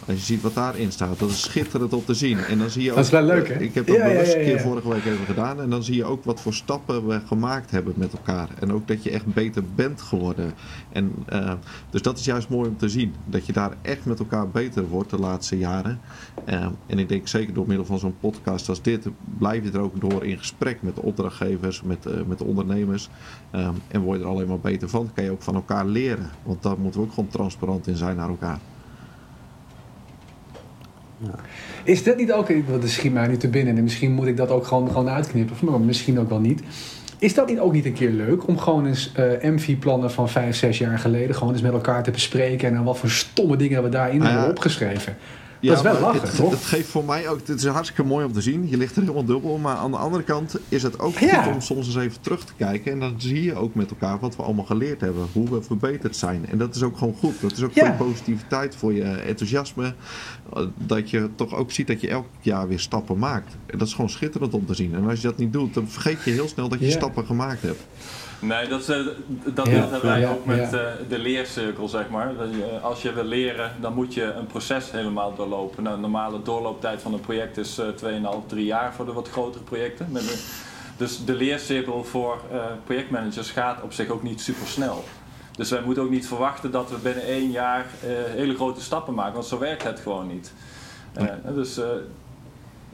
Als 0.07 0.17
je 0.17 0.23
ziet 0.23 0.43
wat 0.43 0.55
daarin 0.55 0.93
staat, 0.93 1.19
dat 1.19 1.31
is 1.31 1.41
schitterend 1.41 1.93
om 1.93 2.05
te 2.05 2.15
zien. 2.15 2.39
En 2.39 2.59
dan 2.59 2.71
zie 2.71 2.83
je 2.83 2.91
ook, 2.91 2.97
Dat 2.97 3.05
is 3.05 3.11
wel 3.11 3.23
leuk, 3.23 3.49
hè? 3.49 3.59
Ik 3.59 3.75
heb 3.75 3.87
dat 3.87 3.97
Ja, 3.97 4.07
ja, 4.07 4.13
bewust 4.13 4.33
ja, 4.33 4.39
een 4.39 4.45
keer 4.45 4.61
vorige 4.61 4.89
week 4.89 5.05
even 5.05 5.27
gedaan. 5.27 5.61
En 5.61 5.71
dan 5.71 5.83
zie 5.83 5.97
je 5.97 6.05
ook 6.05 6.25
wat 6.25 6.41
voor 6.41 6.55
stappen 6.55 7.07
we 7.07 7.21
gemaakt 7.27 7.71
hebben 7.71 7.95
met 7.97 8.13
elkaar. 8.13 8.49
En 8.61 8.73
ook 8.73 8.89
dat 8.89 9.03
je 9.03 9.11
echt 9.11 9.27
beter 9.27 9.63
bent 9.75 10.03
geworden. 10.03 10.53
En, 10.93 11.13
eh, 11.27 11.53
dus 11.91 12.03
dat 12.03 12.19
is 12.19 12.25
juist 12.25 12.49
mooi 12.49 12.69
om 12.69 12.77
te 12.77 12.89
zien. 12.89 13.15
Dat 13.25 13.47
je 13.47 13.53
daar 13.53 13.77
echt 13.83 14.05
met 14.05 14.19
elkaar 14.19 14.49
beter 14.49 14.89
wordt 14.89 15.11
de 15.11 15.19
laatste 15.19 15.59
jaren. 15.59 16.01
Eh, 16.45 16.67
en 16.87 16.99
ik 16.99 17.09
denk 17.09 17.29
zeker 17.29 17.55
door 17.55 17.67
middel 17.67 17.87
van 17.87 17.99
zo'n 17.99 18.17
podcast 18.21 18.69
als 18.69 18.83
dit... 18.83 19.09
blijf 19.39 19.65
je 19.65 19.71
er 19.71 19.81
ook 19.81 20.01
door 20.01 20.25
in 20.25 20.39
gesprek 20.39 20.83
met 20.83 20.95
de 20.95 21.03
opdrachtgevers, 21.03 21.83
met, 21.83 22.07
eh, 22.07 22.13
met 22.27 22.39
de 22.39 22.45
ondernemers. 22.45 23.09
En 23.89 24.01
word 24.01 24.19
je 24.19 24.25
er 24.25 24.31
alleen 24.31 24.49
maar 24.49 24.61
beter 24.61 24.89
van. 24.89 25.11
Kan 25.15 25.25
je 25.25 25.31
ook 25.31 25.43
van 25.43 25.55
elkaar 25.55 25.87
leren. 25.87 26.31
Want 26.43 26.63
daar 26.63 26.79
moeten 26.79 27.01
we 27.01 27.07
ook 27.07 27.13
gewoon 27.13 27.31
transparant 27.31 27.87
in 27.87 27.97
zijn 27.97 28.17
naar 28.17 28.29
elkaar. 28.29 28.59
Is 31.85 32.05
dat 32.05 32.17
niet 32.17 32.33
ook, 32.33 32.49
dat 32.81 32.89
schiet 32.89 33.13
mij 33.13 33.27
nu 33.27 33.37
te 33.37 33.49
binnen 33.49 33.77
en 33.77 33.83
misschien 33.83 34.13
moet 34.13 34.27
ik 34.27 34.37
dat 34.37 34.51
ook 34.51 34.67
gewoon, 34.67 34.89
gewoon 34.89 35.09
uitknippen, 35.09 35.57
maar 35.61 35.81
misschien 35.81 36.19
ook 36.21 36.29
wel 36.29 36.41
niet. 36.41 36.63
Is 37.19 37.35
dat 37.35 37.49
niet 37.49 37.59
ook 37.59 37.73
niet 37.73 37.85
een 37.85 37.93
keer 37.93 38.11
leuk 38.11 38.49
om 38.49 38.59
gewoon 38.59 38.87
eens 38.87 39.13
eh 39.15 39.51
MV-plannen 39.51 40.11
van 40.11 40.29
vijf, 40.29 40.57
zes 40.57 40.79
jaar 40.79 40.99
geleden 40.99 41.35
gewoon 41.35 41.53
eens 41.53 41.63
met 41.63 41.73
elkaar 41.73 42.03
te 42.03 42.11
bespreken 42.11 42.69
en 42.69 42.75
dan 42.75 42.85
wat 42.85 42.99
voor 42.99 43.11
stomme 43.11 43.57
dingen 43.57 43.83
we 43.83 43.89
daarin 43.89 44.21
Ah, 44.21 44.27
ja. 44.27 44.33
hebben 44.33 44.51
opgeschreven? 44.51 45.17
Dat 45.69 45.77
is 45.77 45.83
wel 45.83 46.01
lachen, 46.01 46.21
het, 46.21 46.37
toch? 46.37 46.51
Het 46.51 46.65
geeft 46.65 46.89
voor 46.89 47.05
mij 47.05 47.29
ook, 47.29 47.39
het 47.47 47.49
is 47.49 47.67
hartstikke 47.67 48.03
mooi 48.05 48.25
om 48.27 48.33
te 48.33 48.41
zien. 48.41 48.69
Je 48.69 48.77
ligt 48.77 48.97
er 48.97 49.03
helemaal 49.03 49.25
dubbel. 49.25 49.59
Maar 49.59 49.77
aan 49.77 49.91
de 49.91 49.97
andere 49.97 50.23
kant 50.23 50.57
is 50.69 50.83
het 50.83 50.99
ook 51.01 51.19
Ja. 51.19 51.43
goed 51.43 51.53
om 51.55 51.61
soms 51.61 51.87
eens 51.87 51.97
even 51.97 52.21
terug 52.21 52.45
te 52.45 52.53
kijken. 52.57 52.93
En 52.93 53.01
dan 53.01 53.15
zie 53.17 53.43
je 53.43 53.55
ook 53.55 53.75
met 53.75 53.91
elkaar 53.91 54.19
wat 54.19 54.37
we 54.37 54.43
allemaal 54.43 54.65
geleerd 54.65 55.01
hebben. 55.01 55.27
Hoe 55.33 55.51
we 55.51 55.63
verbeterd 55.63 56.17
zijn. 56.17 56.47
En 56.51 56.59
dat 56.59 56.75
is 56.75 56.83
ook 56.83 56.99
gewoon 56.99 57.15
goed. 57.19 57.41
Dat 57.41 57.53
is 57.53 57.63
ook 57.63 57.73
Ja. 57.75 57.97
voor 57.97 58.07
je 58.07 58.11
positiviteit, 58.13 58.77
voor 58.77 58.93
je 58.93 59.03
enthousiasme. 59.05 59.95
eh, 60.55 60.63
Dat 60.77 61.11
je 61.11 61.29
toch 61.35 61.55
ook 61.55 61.71
ziet 61.71 61.87
dat 61.87 62.01
je 62.01 62.09
elk 62.09 62.27
jaar 62.41 62.69
weer 62.69 62.81
stappen 62.81 63.19
maakt. 63.19 63.57
En 63.67 63.79
dat 63.79 63.87
is 63.89 63.95
gewoon 63.95 64.11
schitterend 64.11 64.55
om 64.55 64.67
te 64.67 64.75
zien. 64.75 64.95
En 64.95 65.09
als 65.09 65.21
je 65.21 65.27
dat 65.27 65.37
niet 65.39 65.53
doet, 65.53 65.75
dan 65.75 65.89
vergeet 65.89 66.19
je 66.25 66.31
heel 66.31 66.49
snel 66.49 66.69
dat 66.69 66.79
je 66.79 66.85
Ja. 66.87 66.91
stappen 66.93 67.27
gemaakt 67.27 67.63
hebt. 67.63 67.81
Nee, 68.39 68.69
dat, 68.69 68.89
eh, 68.89 68.99
dat 69.45 69.67
Ja, 69.67 69.73
hebben 69.73 70.03
wij 70.03 70.21
ja, 70.21 70.31
ook 70.31 70.45
met 70.45 70.71
ja. 70.71 70.79
eh, 70.79 70.93
de 71.09 71.19
leercirkel, 71.19 71.89
zeg 71.89 72.09
maar. 72.09 72.35
Dat 72.37 72.49
je, 72.51 72.65
eh, 72.65 72.85
als 72.85 73.03
je 73.03 73.13
wil 73.13 73.25
leren, 73.25 73.73
dan 73.81 73.95
moet 73.95 74.15
je 74.15 74.23
een 74.23 74.47
proces 74.47 74.91
helemaal 74.91 75.35
doorlopen. 75.35 75.83
Nou, 75.83 75.95
de 75.95 76.01
normale 76.01 76.43
doorlooptijd 76.43 77.03
van 77.03 77.13
een 77.13 77.21
project 77.21 77.57
is 77.57 77.79
eh 77.79 77.87
2,5, 77.89 78.47
3 78.47 78.65
jaar 78.65 78.95
voor 78.95 79.05
de 79.07 79.13
wat 79.13 79.29
grotere 79.29 79.65
projecten. 79.65 80.13
Dus 80.97 81.25
de 81.25 81.35
leercirkel 81.35 82.05
voor 82.05 82.41
projectmanagers 82.85 83.51
gaat 83.51 83.83
op 83.83 83.93
zich 83.93 84.09
ook 84.09 84.23
niet 84.23 84.41
super 84.41 84.67
snel. 84.67 85.05
Dus 85.57 85.71
wij 85.71 85.83
moeten 85.85 86.03
ook 86.03 86.11
niet 86.11 86.27
verwachten 86.27 86.71
dat 86.71 86.91
we 86.91 86.97
binnen 86.97 87.25
één 87.25 87.51
jaar 87.51 87.87
hele 88.35 88.55
grote 88.55 88.81
stappen 88.81 89.15
maken, 89.15 89.33
want 89.35 89.47
zo 89.47 89.59
werkt 89.59 89.83
het 89.83 90.01
gewoon 90.01 90.27
niet. 90.27 90.53
Dus, 91.55 91.81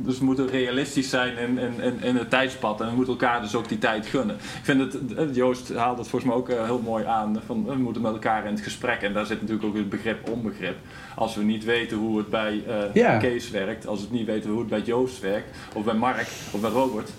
dus 0.05 0.19
we 0.19 0.25
moeten 0.25 0.49
realistisch 0.49 1.11
zijn 1.11 1.37
in, 1.39 1.59
in, 1.59 1.81
in, 1.83 2.03
in 2.03 2.17
het 2.17 2.31
tijdspad 2.31 2.81
en 2.81 2.87
we 2.89 2.95
moeten 2.95 3.13
elkaar 3.13 3.41
dus 3.43 3.55
ook 3.55 3.69
die 3.69 3.79
tijd 3.79 4.07
gunnen. 4.07 4.37
Ik 4.37 4.61
vind 4.65 4.81
het, 4.93 5.15
eh, 5.15 5.35
Joost 5.35 5.75
haalt 5.75 5.99
het 5.99 6.09
volgens 6.09 6.31
mij 6.31 6.41
ook 6.41 6.49
eh, 6.49 6.65
heel 6.65 6.81
mooi 6.85 7.05
aan, 7.05 7.41
van, 7.47 7.65
we 7.65 7.75
moeten 7.75 8.03
met 8.03 8.13
elkaar 8.13 8.45
in 8.47 8.53
het 8.53 8.61
gesprek 8.63 9.01
en 9.03 9.13
daar 9.13 9.27
zit 9.27 9.41
natuurlijk 9.41 9.69
ook 9.69 9.77
het 9.77 9.89
begrip 9.89 10.29
onbegrip. 10.31 10.77
Als 11.17 11.35
we 11.37 11.43
niet 11.43 11.65
weten 11.65 11.97
hoe 11.97 12.19
het 12.19 12.29
bij 12.29 12.63
eh. 12.93 13.19
Kees 13.19 13.51
werkt, 13.51 13.87
als 13.87 14.01
we 14.01 14.07
niet 14.11 14.27
weten 14.27 14.51
hoe 14.51 14.59
het 14.59 14.69
bij 14.69 14.81
Joost 14.81 15.21
werkt, 15.21 15.57
of 15.75 15.85
bij 15.85 15.95
Mark, 15.95 16.27
of 16.53 16.61
bij 16.61 16.71
Robert, 16.71 17.11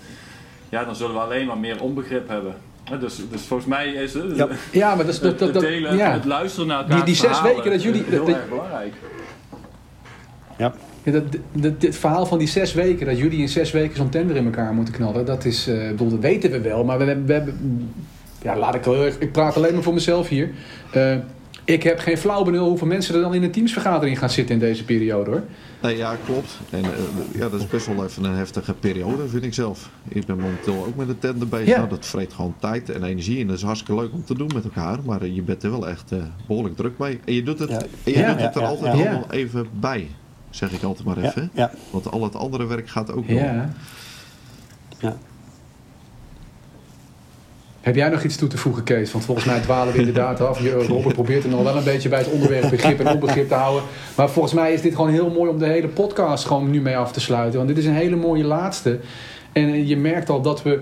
ja, 0.68 0.84
dan 0.84 0.96
zullen 0.96 1.14
we 1.14 1.20
alleen 1.20 1.46
maar 1.46 1.58
meer 1.58 1.80
onbegrip 1.82 2.28
hebben. 2.28 2.54
Eh, 2.84 3.00
Dus, 3.00 3.16
dus 3.30 3.42
volgens 3.42 3.68
mij 3.68 3.92
is 3.92 4.14
het, 4.14 4.36
Ja. 4.36 4.48
Ja, 4.72 4.94
maar 4.94 5.04
dat 5.04 5.14
is... 5.14 5.20
Dat, 5.20 5.30
het, 5.30 5.38
dat, 5.38 5.48
het 5.48 5.54
dat, 5.54 5.62
delen, 5.62 5.96
ja. 5.96 6.12
het 6.12 6.24
luisteren 6.24 6.66
naar 6.68 6.78
elkaar. 6.78 6.96
Die- 6.96 7.04
die 7.04 7.14
zes 7.14 7.42
weken 7.42 7.70
dat 7.70 7.82
jullie- 7.82 8.04
heel 8.04 8.24
dat- 8.24 8.34
erg 8.34 8.48
belangrijk. 8.48 8.94
Ja. 10.58 10.72
Ja, 11.04 11.12
dat, 11.12 11.22
dat, 11.52 11.80
dit 11.80 11.96
verhaal 11.96 12.26
van 12.26 12.38
die 12.38 12.48
zes 12.48 12.72
weken, 12.74 13.06
dat 13.06 13.18
jullie 13.18 13.38
in 13.40 13.48
zes 13.48 13.70
weken 13.70 13.96
zo'n 13.96 14.08
tender 14.08 14.36
in 14.36 14.44
elkaar 14.44 14.74
moeten 14.74 14.94
knallen, 14.94 15.24
dat 15.26 15.44
is, 15.44 15.66
eh, 15.68 15.88
bedoel, 15.88 16.08
dat 16.10 16.18
weten 16.20 16.50
we 16.50 16.60
wel, 16.60 16.84
maar 16.84 16.98
we, 16.98 17.04
hebben- 17.04 17.26
we 17.26 17.32
hebben, 17.32 17.90
ja, 18.42 18.56
laat 18.58 18.74
ik 18.74 18.84
heel 18.84 19.04
erg, 19.04 19.18
ik 19.18 19.32
praat 19.32 19.56
alleen 19.56 19.74
maar 19.74 19.82
voor 19.82 19.94
mezelf 19.94 20.28
hier. 20.28 20.50
Eh, 20.92 21.16
ik 21.64 21.82
heb 21.82 21.98
geen 21.98 22.18
flauw 22.18 22.44
benul 22.44 22.68
hoeveel 22.68 22.86
mensen 22.86 23.14
er 23.14 23.20
dan 23.20 23.34
in 23.34 23.42
een 23.42 23.50
teamsvergadering 23.50 24.18
gaan 24.18 24.30
zitten 24.30 24.54
in 24.54 24.60
deze 24.60 24.84
periode 24.84 25.30
hoor. 25.30 25.42
Nee, 25.82 25.96
ja, 25.96 26.16
klopt. 26.24 26.58
En 26.70 26.84
eh, 26.84 26.90
ja, 27.34 27.48
dat 27.48 27.60
is 27.60 27.66
best 27.66 27.86
wel 27.86 28.04
even 28.04 28.24
een 28.24 28.34
heftige 28.36 28.74
periode, 28.74 29.28
vind 29.28 29.42
ik 29.44 29.54
zelf. 29.54 29.90
Ik 30.08 30.26
ben 30.26 30.38
momenteel 30.38 30.84
ook 30.86 30.96
met 30.96 31.06
de 31.06 31.18
tender 31.18 31.48
bezig. 31.48 31.66
Ja. 31.66 31.76
Nou, 31.76 31.88
dat 31.88 32.06
vreet 32.06 32.32
gewoon 32.32 32.54
tijd 32.60 32.90
en 32.90 33.04
energie. 33.04 33.40
En 33.40 33.46
dat 33.46 33.56
is 33.56 33.62
hartstikke 33.62 34.00
leuk 34.02 34.12
om 34.12 34.24
te 34.24 34.34
doen 34.34 34.50
met 34.54 34.64
elkaar. 34.64 34.98
Maar 35.04 35.26
je 35.26 35.42
bent 35.42 35.62
er 35.62 35.70
wel 35.70 35.88
echt 35.88 36.12
eh, 36.12 36.18
behoorlijk 36.46 36.76
druk 36.76 36.98
mee. 36.98 37.20
En 37.24 37.34
je 37.34 37.42
doet 37.42 37.58
het, 37.58 37.70
Ja. 37.70 37.78
en 37.80 38.12
je 38.12 38.18
Ja, 38.18 38.32
doet 38.32 38.40
het 38.42 38.54
er 38.54 38.60
ja, 38.60 38.66
altijd 38.68 38.96
ja. 38.98 39.00
allemaal 39.02 39.30
even 39.30 39.66
bij. 39.80 40.08
Zeg 40.52 40.72
ik 40.72 40.82
altijd 40.82 41.06
maar 41.06 41.16
even. 41.16 41.50
ja, 41.52 41.70
Want 41.90 42.10
al 42.10 42.22
het 42.22 42.34
andere 42.34 42.66
werk 42.66 42.88
gaat 42.88 43.12
ook 43.12 43.28
door. 43.28 43.38
Ja. 43.38 43.70
ja. 44.98 45.16
Heb 47.80 47.94
jij 47.94 48.08
nog 48.08 48.22
iets 48.22 48.36
toe 48.36 48.48
te 48.48 48.56
voegen, 48.56 48.84
Kees? 48.84 49.12
Want 49.12 49.24
volgens 49.24 49.46
mij 49.46 49.60
dwalen 49.60 49.92
we 49.92 49.98
inderdaad 49.98 50.40
af. 50.40 50.62
Je, 50.62 50.72
Robert 50.72 51.14
probeert 51.20 51.44
er 51.44 51.50
nog 51.50 51.62
wel 51.62 51.76
een 51.76 51.84
beetje 51.84 52.08
bij 52.08 52.18
het 52.18 52.30
onderwerp 52.30 52.70
begrip 52.70 53.00
en 53.00 53.12
onbegrip 53.14 53.48
te 53.48 53.54
houden. 53.54 53.82
Maar 54.16 54.30
volgens 54.30 54.54
mij 54.54 54.72
is 54.72 54.80
dit 54.80 54.94
gewoon 54.94 55.10
heel 55.10 55.30
mooi 55.30 55.50
om 55.50 55.58
de 55.58 55.66
hele 55.66 55.88
podcast 55.88 56.44
gewoon 56.44 56.70
nu 56.70 56.80
mee 56.80 56.96
af 56.96 57.12
te 57.12 57.20
sluiten. 57.20 57.56
Want 57.56 57.68
dit 57.68 57.78
is 57.78 57.86
een 57.86 57.94
hele 57.94 58.16
mooie 58.16 58.44
laatste. 58.44 59.00
En 59.52 59.68
eh, 59.68 59.88
je 59.88 59.96
merkt 59.96 60.28
al 60.28 60.42
dat 60.42 60.62
we 60.62 60.80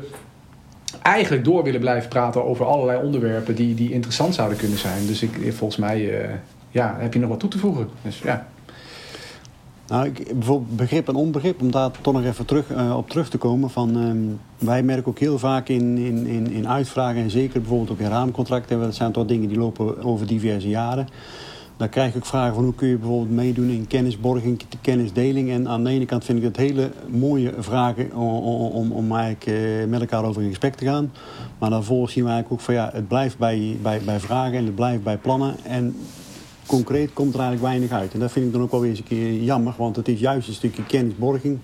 eigenlijk 1.02 1.44
door 1.44 1.62
willen 1.62 1.80
blijven 1.80 2.08
praten 2.08 2.44
over 2.44 2.66
allerlei 2.66 3.02
onderwerpen 3.02 3.54
die, 3.54 3.74
die 3.74 3.92
interessant 3.92 4.34
zouden 4.34 4.58
kunnen 4.58 4.78
zijn. 4.78 5.06
Dus 5.06 5.22
ik, 5.22 5.52
volgens 5.52 5.80
mij 5.80 6.20
eh, 6.20 6.34
ja, 6.70 6.96
heb 6.98 7.12
je 7.12 7.20
nog 7.20 7.28
wat 7.28 7.40
toe 7.40 7.50
te 7.50 7.58
voegen. 7.58 7.88
Dus 8.02 8.18
ja. 8.18 8.48
Nou, 9.90 10.06
ik, 10.06 10.38
bijvoorbeeld 10.38 10.76
begrip 10.76 11.08
en 11.08 11.14
onbegrip, 11.14 11.60
om 11.60 11.70
daar 11.70 11.90
toch 12.00 12.14
nog 12.14 12.24
even 12.24 12.44
terug, 12.44 12.70
eh, 12.70 12.96
op 12.96 13.08
terug 13.08 13.28
te 13.28 13.38
komen. 13.38 13.70
Van, 13.70 13.96
ehm, 13.96 14.18
wij 14.66 14.82
merken 14.82 15.06
ook 15.06 15.18
heel 15.18 15.38
vaak 15.38 15.68
in, 15.68 15.98
in, 15.98 16.26
in, 16.26 16.50
in 16.50 16.68
uitvragen, 16.68 17.22
en 17.22 17.30
zeker 17.30 17.60
bijvoorbeeld 17.60 17.90
ook 17.90 17.98
in 17.98 18.08
raamcontracten, 18.08 18.80
dat 18.80 18.94
zijn 18.94 19.12
toch 19.12 19.26
dingen 19.26 19.48
die 19.48 19.58
lopen 19.58 20.02
over 20.02 20.26
diverse 20.26 20.68
jaren. 20.68 21.08
Dan 21.76 21.88
krijg 21.88 22.14
ik 22.14 22.24
vragen 22.24 22.54
van 22.54 22.64
hoe 22.64 22.74
kun 22.74 22.88
je 22.88 22.96
bijvoorbeeld 22.96 23.30
meedoen 23.30 23.68
in 23.68 23.86
kennisborging, 23.86 24.60
kennisdeling. 24.80 25.50
En 25.50 25.68
aan 25.68 25.84
de 25.84 25.90
ene 25.90 26.04
kant 26.04 26.24
vind 26.24 26.38
ik 26.38 26.44
het 26.44 26.56
hele 26.56 26.90
mooie 27.08 27.52
vragen 27.58 28.16
om, 28.16 28.28
om, 28.70 28.92
om 28.92 29.12
eh, 29.12 29.26
met 29.88 30.00
elkaar 30.00 30.24
over 30.24 30.42
in 30.42 30.48
gesprek 30.48 30.74
te 30.74 30.84
gaan. 30.84 31.12
Maar 31.58 31.70
vervolgens 31.70 32.12
zien 32.12 32.24
we 32.24 32.30
eigenlijk 32.30 32.60
ook 32.60 32.66
van 32.66 32.74
ja, 32.74 32.90
het 32.92 33.08
blijft 33.08 33.38
bij, 33.38 33.76
bij, 33.82 34.00
bij 34.04 34.20
vragen 34.20 34.58
en 34.58 34.64
het 34.64 34.74
blijft 34.74 35.02
bij 35.02 35.16
plannen. 35.16 35.54
En 35.62 35.96
concreet 36.70 37.12
komt 37.12 37.34
er 37.34 37.40
eigenlijk 37.40 37.72
weinig 37.72 37.90
uit. 37.98 38.12
En 38.12 38.20
dat 38.20 38.32
vind 38.32 38.46
ik 38.46 38.52
dan 38.52 38.62
ook 38.62 38.70
wel 38.70 38.84
eens 38.84 38.98
een 38.98 39.04
keer 39.04 39.42
jammer, 39.42 39.74
want 39.76 39.96
het 39.96 40.08
is 40.08 40.20
juist 40.20 40.48
een 40.48 40.54
stukje 40.54 40.86
kennisborging, 40.86 41.58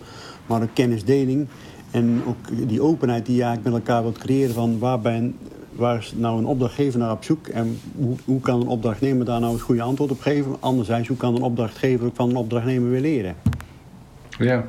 maar 0.47 0.63
ook 0.63 0.75
kennisdeling. 0.75 1.47
En 1.91 2.23
ook 2.27 2.69
die 2.69 2.81
openheid 2.81 3.27
die 3.27 3.37
je 3.37 3.43
eigenlijk 3.43 3.75
met 3.75 3.87
elkaar 3.87 4.03
wilt 4.03 4.19
creëren 4.19 4.55
van 4.55 4.79
waar, 4.79 5.01
ben, 5.01 5.37
waar 5.73 5.99
is 5.99 6.13
nou 6.17 6.39
een 6.39 6.47
opdrachtgever 6.47 6.99
naar 6.99 7.13
op 7.13 7.25
zoek 7.25 7.47
en 7.47 7.79
hoe, 7.97 8.17
hoe 8.25 8.41
kan 8.41 8.61
een 8.61 8.67
opdrachtnemer 8.67 9.25
daar 9.25 9.41
nou 9.41 9.53
het 9.53 9.63
goede 9.63 9.83
antwoord 9.83 10.11
op 10.11 10.21
geven. 10.21 10.57
Anderzijds, 10.61 11.09
hoe 11.09 11.17
kan 11.17 11.35
een 11.35 11.43
opdrachtgever 11.43 12.07
ook 12.07 12.17
van 12.17 12.31
een 12.31 12.37
opdrachtnemer 12.37 12.91
weer 12.91 13.01
leren. 13.01 13.35
ja. 14.39 14.65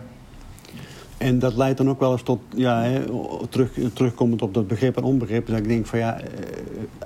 En 1.18 1.40
dat 1.40 1.56
leidt 1.56 1.78
dan 1.78 1.90
ook 1.90 2.00
wel 2.00 2.12
eens 2.12 2.22
tot, 2.22 2.40
ja, 2.56 2.82
hè, 2.82 3.04
terug, 3.50 3.72
terugkomend 3.94 4.42
op 4.42 4.54
dat 4.54 4.68
begrip 4.68 4.98
en 4.98 5.04
onbegrip. 5.04 5.48
Dat 5.48 5.58
ik 5.58 5.68
denk 5.68 5.86
van 5.86 6.00
ja, 6.00 6.20
eh, 6.20 6.28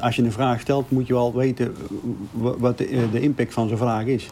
als 0.04 0.16
je 0.16 0.24
een 0.24 0.32
vraag 0.32 0.60
stelt, 0.60 0.92
moet 0.92 1.08
je 1.08 1.14
wel 1.14 1.34
weten 1.36 1.76
wa- 2.32 2.58
wat 2.58 2.78
de, 2.78 2.88
eh, 2.88 3.00
de 3.12 3.22
impact 3.22 3.54
van 3.54 3.68
zo'n 3.68 3.78
vraag 3.78 4.06
is. 4.06 4.30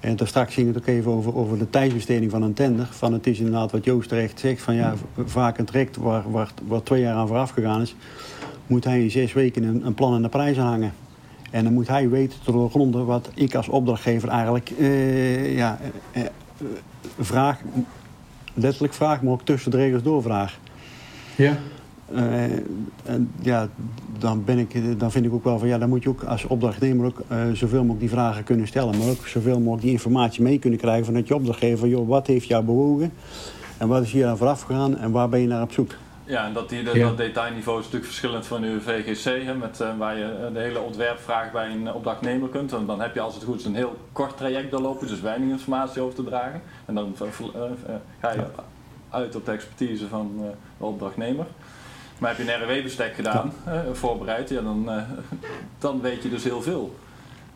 En 0.00 0.16
daar 0.16 0.26
straks 0.26 0.54
ging 0.54 0.66
het 0.66 0.76
ook 0.76 0.86
even 0.86 1.12
over, 1.12 1.36
over 1.36 1.58
de 1.58 1.70
tijdsbesteding 1.70 2.30
van 2.30 2.42
een 2.42 2.52
tender. 2.52 2.86
Van 2.90 3.12
het 3.12 3.26
is 3.26 3.38
inderdaad 3.38 3.72
wat 3.72 3.84
Joost 3.84 4.08
terecht 4.08 4.40
zegt, 4.40 4.62
van 4.62 4.74
ja, 4.74 4.94
vaak 5.24 5.58
een 5.58 5.64
traject 5.64 5.96
waar, 5.96 6.24
waar, 6.66 6.82
twee 6.82 7.00
jaar 7.00 7.14
aan 7.14 7.26
vooraf 7.26 7.50
gegaan 7.50 7.80
is, 7.80 7.96
moet 8.66 8.84
hij 8.84 9.02
in 9.02 9.10
zes 9.10 9.32
weken 9.32 9.84
een, 9.84 9.94
plan 9.94 10.14
en 10.14 10.22
de 10.22 10.28
prijs 10.28 10.56
hangen. 10.56 10.92
En 11.50 11.64
dan 11.64 11.72
moet 11.72 11.88
hij 11.88 12.08
weten 12.08 12.38
te 12.44 12.52
doorgronden 12.52 13.06
wat 13.06 13.30
ik 13.34 13.54
als 13.54 13.68
opdrachtgever 13.68 14.28
eigenlijk 14.28 14.70
eh, 14.78 15.56
ja, 15.56 15.78
eh, 16.12 16.22
vraag, 17.18 17.60
letterlijk 18.54 18.94
vraag, 18.94 19.22
maar 19.22 19.32
ook 19.32 19.44
tussen 19.44 19.70
de 19.70 19.76
regels 19.76 20.02
doorvraag. 20.02 20.58
Ja. 21.36 21.56
Eh, 22.14 22.42
en 23.04 23.30
ja, 23.40 23.68
dan, 24.18 24.44
ben 24.44 24.58
ik, 24.58 24.98
dan 24.98 25.10
vind 25.10 25.24
ik 25.24 25.32
ook 25.32 25.44
wel 25.44 25.58
van 25.58 25.68
ja, 25.68 25.78
dan 25.78 25.88
moet 25.88 26.02
je 26.02 26.08
ook 26.08 26.22
als 26.22 26.44
opdrachtnemer 26.44 27.06
ook 27.06 27.22
eh, 27.28 27.38
zoveel 27.52 27.78
mogelijk 27.78 28.00
die 28.00 28.10
vragen 28.10 28.44
kunnen 28.44 28.66
stellen. 28.66 28.98
Maar 28.98 29.08
ook 29.08 29.26
zoveel 29.26 29.58
mogelijk 29.58 29.82
die 29.82 29.92
informatie 29.92 30.42
mee 30.42 30.58
kunnen 30.58 30.78
krijgen 30.78 31.04
vanuit 31.04 31.28
je 31.28 31.34
opdrachtgever. 31.34 31.88
Joh, 31.88 32.08
wat 32.08 32.26
heeft 32.26 32.46
jou 32.46 32.64
bewogen? 32.64 33.12
En 33.78 33.88
wat 33.88 34.02
is 34.02 34.12
hier 34.12 34.26
aan 34.26 34.36
vooraf 34.36 34.62
gegaan 34.62 34.98
en 34.98 35.10
waar 35.10 35.28
ben 35.28 35.40
je 35.40 35.46
naar 35.46 35.62
op 35.62 35.72
zoek? 35.72 35.94
Ja, 36.26 36.46
en 36.46 36.52
dat, 36.52 36.68
die, 36.68 36.82
dat, 36.82 36.94
Ja. 36.94 37.06
dat 37.06 37.16
detailniveau 37.16 37.78
is 37.78 37.84
natuurlijk 37.84 38.12
verschillend 38.12 38.46
van 38.46 38.62
uw 38.62 38.80
VGC, 38.80 39.44
hè, 39.44 39.54
met, 39.54 39.80
eh, 39.80 39.96
waar 39.98 40.16
je 40.16 40.24
eh, 40.24 40.52
de 40.52 40.58
hele 40.58 40.80
ontwerpvraag 40.80 41.52
bij 41.52 41.70
een 41.70 41.92
opdrachtnemer 41.92 42.48
kunt. 42.48 42.72
En 42.72 42.86
dan 42.86 43.00
heb 43.00 43.14
je 43.14 43.20
als 43.20 43.34
het 43.34 43.44
goed 43.44 43.58
is 43.58 43.64
een 43.64 43.74
heel 43.74 43.96
kort 44.12 44.36
traject 44.36 44.70
doorlopen, 44.70 45.06
dus 45.06 45.20
weinig 45.20 45.48
informatie 45.48 46.02
over 46.02 46.14
te 46.14 46.24
dragen. 46.24 46.62
En 46.84 46.94
dan 46.94 47.16
eh, 47.20 47.60
ga 48.20 48.32
je 48.32 48.44
uit 49.10 49.36
op 49.36 49.44
de 49.44 49.52
expertise 49.52 50.08
van 50.08 50.32
de 50.78 50.84
opdrachtnemer. 50.84 51.46
Maar 52.18 52.36
heb 52.36 52.46
je 52.46 52.54
een 52.54 52.62
RW-bestek 52.62 53.14
gedaan, 53.14 53.52
voorbereid, 53.92 54.48
ja, 54.48 54.60
dan, 54.60 54.90
dan 55.78 56.00
weet 56.00 56.22
je 56.22 56.28
dus 56.28 56.44
heel 56.44 56.62
veel. 56.62 56.94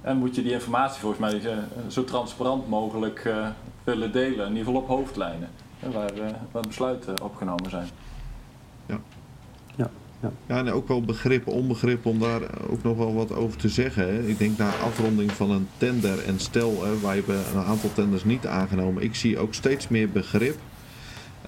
En 0.00 0.16
moet 0.16 0.34
je 0.34 0.42
die 0.42 0.52
informatie 0.52 1.00
volgens 1.00 1.20
mij 1.20 1.40
zo 1.88 2.04
transparant 2.04 2.68
mogelijk 2.68 3.32
willen 3.84 4.12
delen, 4.12 4.46
in 4.46 4.56
ieder 4.56 4.64
geval 4.64 4.80
op 4.80 4.88
hoofdlijnen, 4.88 5.48
waar, 5.92 6.10
waar 6.52 6.62
besluiten 6.62 7.22
opgenomen 7.22 7.70
zijn. 7.70 7.88
Ja, 10.20 10.30
en 10.46 10.72
ook 10.72 10.88
wel 10.88 11.02
begrip, 11.02 11.46
onbegrip 11.46 12.06
om 12.06 12.18
daar 12.18 12.40
ook 12.70 12.82
nog 12.82 12.96
wel 12.96 13.14
wat 13.14 13.34
over 13.34 13.58
te 13.58 13.68
zeggen. 13.68 14.28
Ik 14.28 14.38
denk 14.38 14.58
na 14.58 14.70
afronding 14.84 15.32
van 15.32 15.50
een 15.50 15.68
tender 15.76 16.24
en 16.24 16.40
stel, 16.40 16.84
wij 17.02 17.14
hebben 17.14 17.38
een 17.54 17.64
aantal 17.64 17.92
tenders 17.92 18.24
niet 18.24 18.46
aangenomen. 18.46 19.02
Ik 19.02 19.14
zie 19.14 19.38
ook 19.38 19.54
steeds 19.54 19.88
meer 19.88 20.10
begrip 20.10 20.56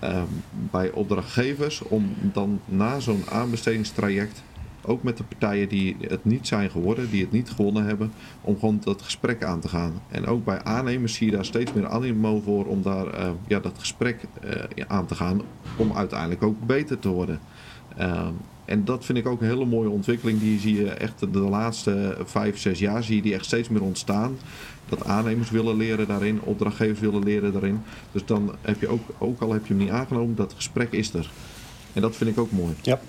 ehm, 0.01 0.27
bij 0.71 0.91
opdrachtgevers 0.91 1.83
om 1.83 2.15
dan 2.21 2.61
na 2.65 3.01
zo'n 3.01 3.25
aanbestedingstraject, 3.31 4.43
ook 4.83 5.03
met 5.03 5.17
de 5.17 5.25
partijen 5.25 5.69
die 5.69 5.97
het 6.01 6.25
niet 6.25 6.47
zijn 6.47 6.71
geworden, 6.71 7.11
die 7.11 7.23
het 7.23 7.33
niet 7.33 7.51
gewonnen 7.51 7.85
hebben, 7.85 8.13
om 8.41 8.59
gewoon 8.59 8.81
dat 8.85 9.03
gesprek 9.03 9.45
aan 9.45 9.61
te 9.61 9.69
gaan. 9.69 9.93
En 10.09 10.27
ook 10.27 10.45
bij 10.45 10.63
aannemers 10.63 11.15
zie 11.15 11.31
je 11.31 11.37
daar 11.37 11.45
steeds 11.45 11.73
meer 11.73 11.89
animo 11.89 12.41
voor 12.41 12.67
om 12.67 12.83
daar 12.83 13.07
eh, 13.07 13.31
ja, 13.47 13.61
dat 13.61 13.79
gesprek 13.79 14.25
eh, 14.43 14.85
aan 14.87 15.07
te 15.07 15.15
gaan, 15.15 15.43
om 15.77 15.93
uiteindelijk 15.93 16.43
ook 16.43 16.67
beter 16.67 16.99
te 16.99 17.09
worden. 17.09 17.41
En 18.71 18.85
dat 18.85 19.05
vind 19.05 19.19
ik 19.19 19.27
ook 19.27 19.41
een 19.41 19.47
hele 19.47 19.65
mooie 19.65 19.89
ontwikkeling. 19.89 20.41
Die 20.41 20.61
zie 20.61 20.77
je 20.83 20.91
echt 20.91 21.21
de 21.33 21.39
laatste 21.39 22.17
vijf, 22.25 22.59
zes 22.59 22.79
jaar 22.79 23.03
zie 23.03 23.17
je 23.17 23.23
die 23.23 23.35
echt 23.35 23.45
steeds 23.45 23.69
meer 23.69 23.83
ontstaan. 23.83 24.39
Dat 24.89 25.05
aannemers 25.05 25.51
willen 25.51 25.77
leren 25.77 26.07
daarin, 26.07 26.41
opdrachtgevers 26.45 27.01
willen 27.01 27.23
leren 27.23 27.53
daarin. 27.53 27.83
Dus 28.13 28.23
dan 28.25 28.55
heb 28.61 28.81
je 28.81 28.89
ook, 28.89 29.01
ook 29.19 29.41
al 29.41 29.53
heb 29.53 29.67
je 29.67 29.75
hem 29.75 29.83
niet 29.83 29.93
aangenomen, 29.93 30.37
dat 30.37 30.53
gesprek 30.57 30.93
is 30.93 31.13
er. 31.13 31.31
En 31.93 32.01
dat 32.03 32.17
vind 32.17 32.31
ik 32.31 32.39
ook 32.39 32.51
mooi. 32.51 32.75
Ja. 32.83 33.01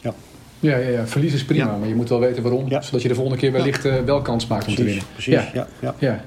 Ja. 0.00 0.14
Ja, 0.60 0.76
ja, 0.76 0.88
ja. 0.88 1.06
verlies 1.06 1.32
is 1.34 1.44
prima, 1.44 1.64
Ja. 1.64 1.76
maar 1.76 1.88
je 1.88 1.94
moet 1.94 2.08
wel 2.08 2.20
weten 2.20 2.42
waarom. 2.42 2.68
Ja. 2.68 2.80
Zodat 2.80 3.02
je 3.02 3.08
de 3.08 3.14
volgende 3.14 3.38
keer 3.38 3.52
wellicht 3.52 3.84
eh, 3.84 4.00
wel 4.04 4.22
kans 4.22 4.46
maakt 4.46 4.66
om 4.66 4.74
te 4.74 4.84
winnen. 4.84 5.04
Precies. 5.12 5.32
Ja. 5.34 5.50
Ja. 5.54 5.66
Ja. 5.80 5.94
Ja. 5.98 6.24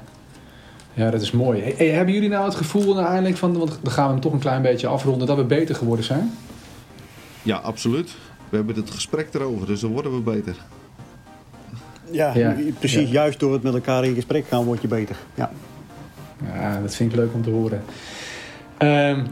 ja, 0.93 1.09
dat 1.09 1.21
is 1.21 1.31
mooi. 1.31 1.61
Hey, 1.61 1.87
hebben 1.87 2.13
jullie 2.13 2.29
nou 2.29 2.45
het 2.45 2.55
gevoel 2.55 2.93
nou 2.93 3.07
eindelijk 3.07 3.37
van, 3.37 3.57
want 3.57 3.79
dan 3.81 3.91
gaan 3.91 4.05
we 4.05 4.11
hem 4.11 4.21
toch 4.21 4.33
een 4.33 4.39
klein 4.39 4.61
beetje 4.61 4.87
afronden, 4.87 5.27
dat 5.27 5.37
we 5.37 5.43
beter 5.43 5.75
geworden 5.75 6.05
zijn? 6.05 6.31
Ja, 7.45 7.55
absoluut. 7.58 8.12
We 8.49 8.55
hebben 8.55 8.75
het 8.75 8.89
gesprek 8.91 9.27
erover, 9.34 9.67
dus 9.67 9.79
dan 9.79 9.91
worden 9.91 10.13
we 10.15 10.19
beter. 10.31 10.55
Ja, 12.12 12.31
Ja. 12.36 12.55
precies. 12.79 13.08
Ja. 13.08 13.13
Juist 13.13 13.39
door 13.39 13.53
het 13.53 13.63
met 13.63 13.73
elkaar 13.73 14.05
in 14.05 14.13
gesprek 14.15 14.47
gaan, 14.47 14.63
word 14.63 14.81
je 14.81 14.88
beter. 14.88 15.15
Ja. 15.36 15.51
Ja, 16.55 16.79
dat 16.81 16.95
vind 16.95 17.12
ik 17.12 17.17
leuk 17.17 17.34
om 17.34 17.41
te 17.43 17.49
horen. 17.49 17.84
Ehm, 18.77 19.25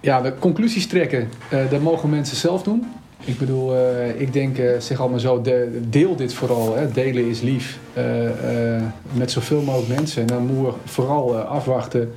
ja, 0.00 0.20
de 0.20 0.32
conclusies 0.38 0.86
trekken, 0.86 1.28
eh, 1.50 1.70
dat 1.70 1.80
mogen 1.80 2.10
mensen 2.10 2.36
zelf 2.36 2.62
doen. 2.62 2.84
Ik 3.24 3.38
bedoel, 3.38 3.74
eh, 3.76 4.20
ik 4.20 4.32
denk, 4.32 4.58
eh, 4.58 4.78
zeg 4.80 5.00
allemaal 5.00 5.18
zo, 5.18 5.40
de, 5.40 5.80
deel 5.88 6.16
dit 6.16 6.34
vooral. 6.34 6.76
Hè. 6.76 6.90
Delen 6.92 7.24
is 7.28 7.40
lief. 7.40 7.78
eh, 7.92 8.74
eh, 8.76 8.82
met 9.12 9.30
zoveel 9.30 9.60
mogelijk 9.62 9.88
mensen. 9.98 10.20
En 10.22 10.26
dan 10.26 10.46
moeten 10.46 10.64
we 10.64 10.72
vooral 10.84 11.36
afwachten 11.38 12.12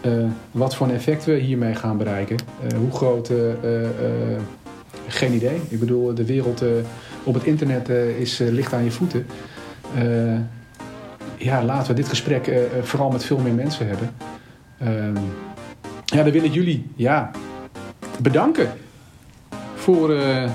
eh, 0.00 0.12
wat 0.50 0.74
voor 0.76 0.86
een 0.88 0.94
effect 0.94 1.24
we 1.24 1.34
hiermee 1.34 1.74
gaan 1.74 1.96
bereiken. 1.98 2.36
Eh, 2.68 2.78
hoe 2.78 2.90
groot, 2.90 3.28
eh, 3.28 3.50
eh, 3.52 3.84
eh, 3.84 4.40
geen 5.14 5.32
idee. 5.32 5.60
Ik 5.68 5.80
bedoel, 5.80 6.14
de 6.14 6.24
wereld 6.24 6.62
eh, 6.62 6.68
op 7.24 7.34
het 7.34 7.44
internet 7.44 7.88
eh, 7.88 8.18
is, 8.20 8.40
eh, 8.40 8.48
ligt 8.48 8.72
aan 8.72 8.84
je 8.84 8.90
voeten. 8.90 9.26
Eh, 9.94 10.02
ja, 11.36 11.62
laten 11.64 11.88
we 11.88 11.94
dit 11.94 12.08
gesprek 12.08 12.46
eh, 12.46 12.62
eh, 12.64 12.70
vooral 12.82 13.10
met 13.10 13.24
veel 13.24 13.38
meer 13.38 13.52
mensen 13.52 13.88
hebben. 13.88 14.10
Ehm, 14.78 15.24
ja, 16.04 16.22
dan 16.22 16.32
wil 16.32 16.44
ik 16.44 16.52
jullie 16.54 16.90
ja, 16.96 17.30
bedanken 18.18 18.72
voor, 19.74 20.14
eh, 20.14 20.50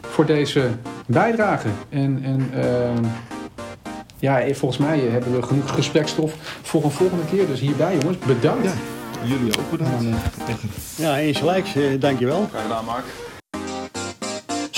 voor 0.00 0.26
deze 0.26 0.68
bijdrage. 1.06 1.68
En, 1.88 2.20
en 2.24 2.50
ehm, 2.62 3.04
ja, 4.18 4.54
volgens 4.54 4.80
mij 4.80 4.98
hebben 4.98 5.34
we 5.34 5.42
genoeg 5.42 5.74
gesprekstof 5.74 6.34
voor 6.62 6.84
een 6.84 6.90
volgende 6.90 7.24
keer. 7.30 7.46
Dus 7.46 7.60
hierbij 7.60 7.96
jongens, 8.00 8.18
bedankt. 8.18 8.64
Ja, 8.64 8.72
jullie 9.24 9.58
ook 9.58 9.70
bedankt. 9.70 10.04
Ja, 10.96 11.18
eens 11.18 11.38
gelijks. 11.38 11.74
eh, 11.76 12.00
dankjewel. 12.00 12.46
Graag 12.50 12.62
gedaan, 12.62 12.84
Mark. 12.84 13.04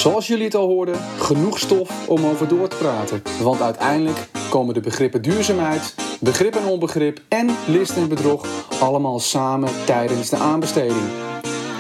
Zoals 0.00 0.26
jullie 0.26 0.44
het 0.44 0.54
al 0.54 0.66
hoorden, 0.66 0.96
genoeg 1.18 1.58
stof 1.58 2.08
om 2.08 2.26
over 2.26 2.48
door 2.48 2.68
te 2.68 2.76
praten. 2.76 3.22
Want 3.42 3.60
uiteindelijk 3.60 4.28
komen 4.50 4.74
de 4.74 4.80
begrippen 4.80 5.22
duurzaamheid, 5.22 5.94
begrip 6.20 6.54
en 6.54 6.64
onbegrip 6.64 7.20
en 7.28 7.50
list 7.66 7.96
en 7.96 8.08
bedrog 8.08 8.46
allemaal 8.80 9.18
samen 9.18 9.70
tijdens 9.86 10.30
de 10.30 10.36
aanbesteding. 10.36 11.04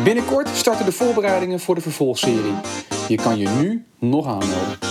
Binnenkort 0.04 0.48
starten 0.48 0.84
de 0.84 0.92
voorbereidingen 0.92 1.60
voor 1.60 1.74
de 1.74 1.80
vervolgserie. 1.80 2.54
Je 3.08 3.16
kan 3.16 3.38
je 3.38 3.48
nu 3.48 3.84
nog 3.98 4.26
aanmelden. 4.26 4.89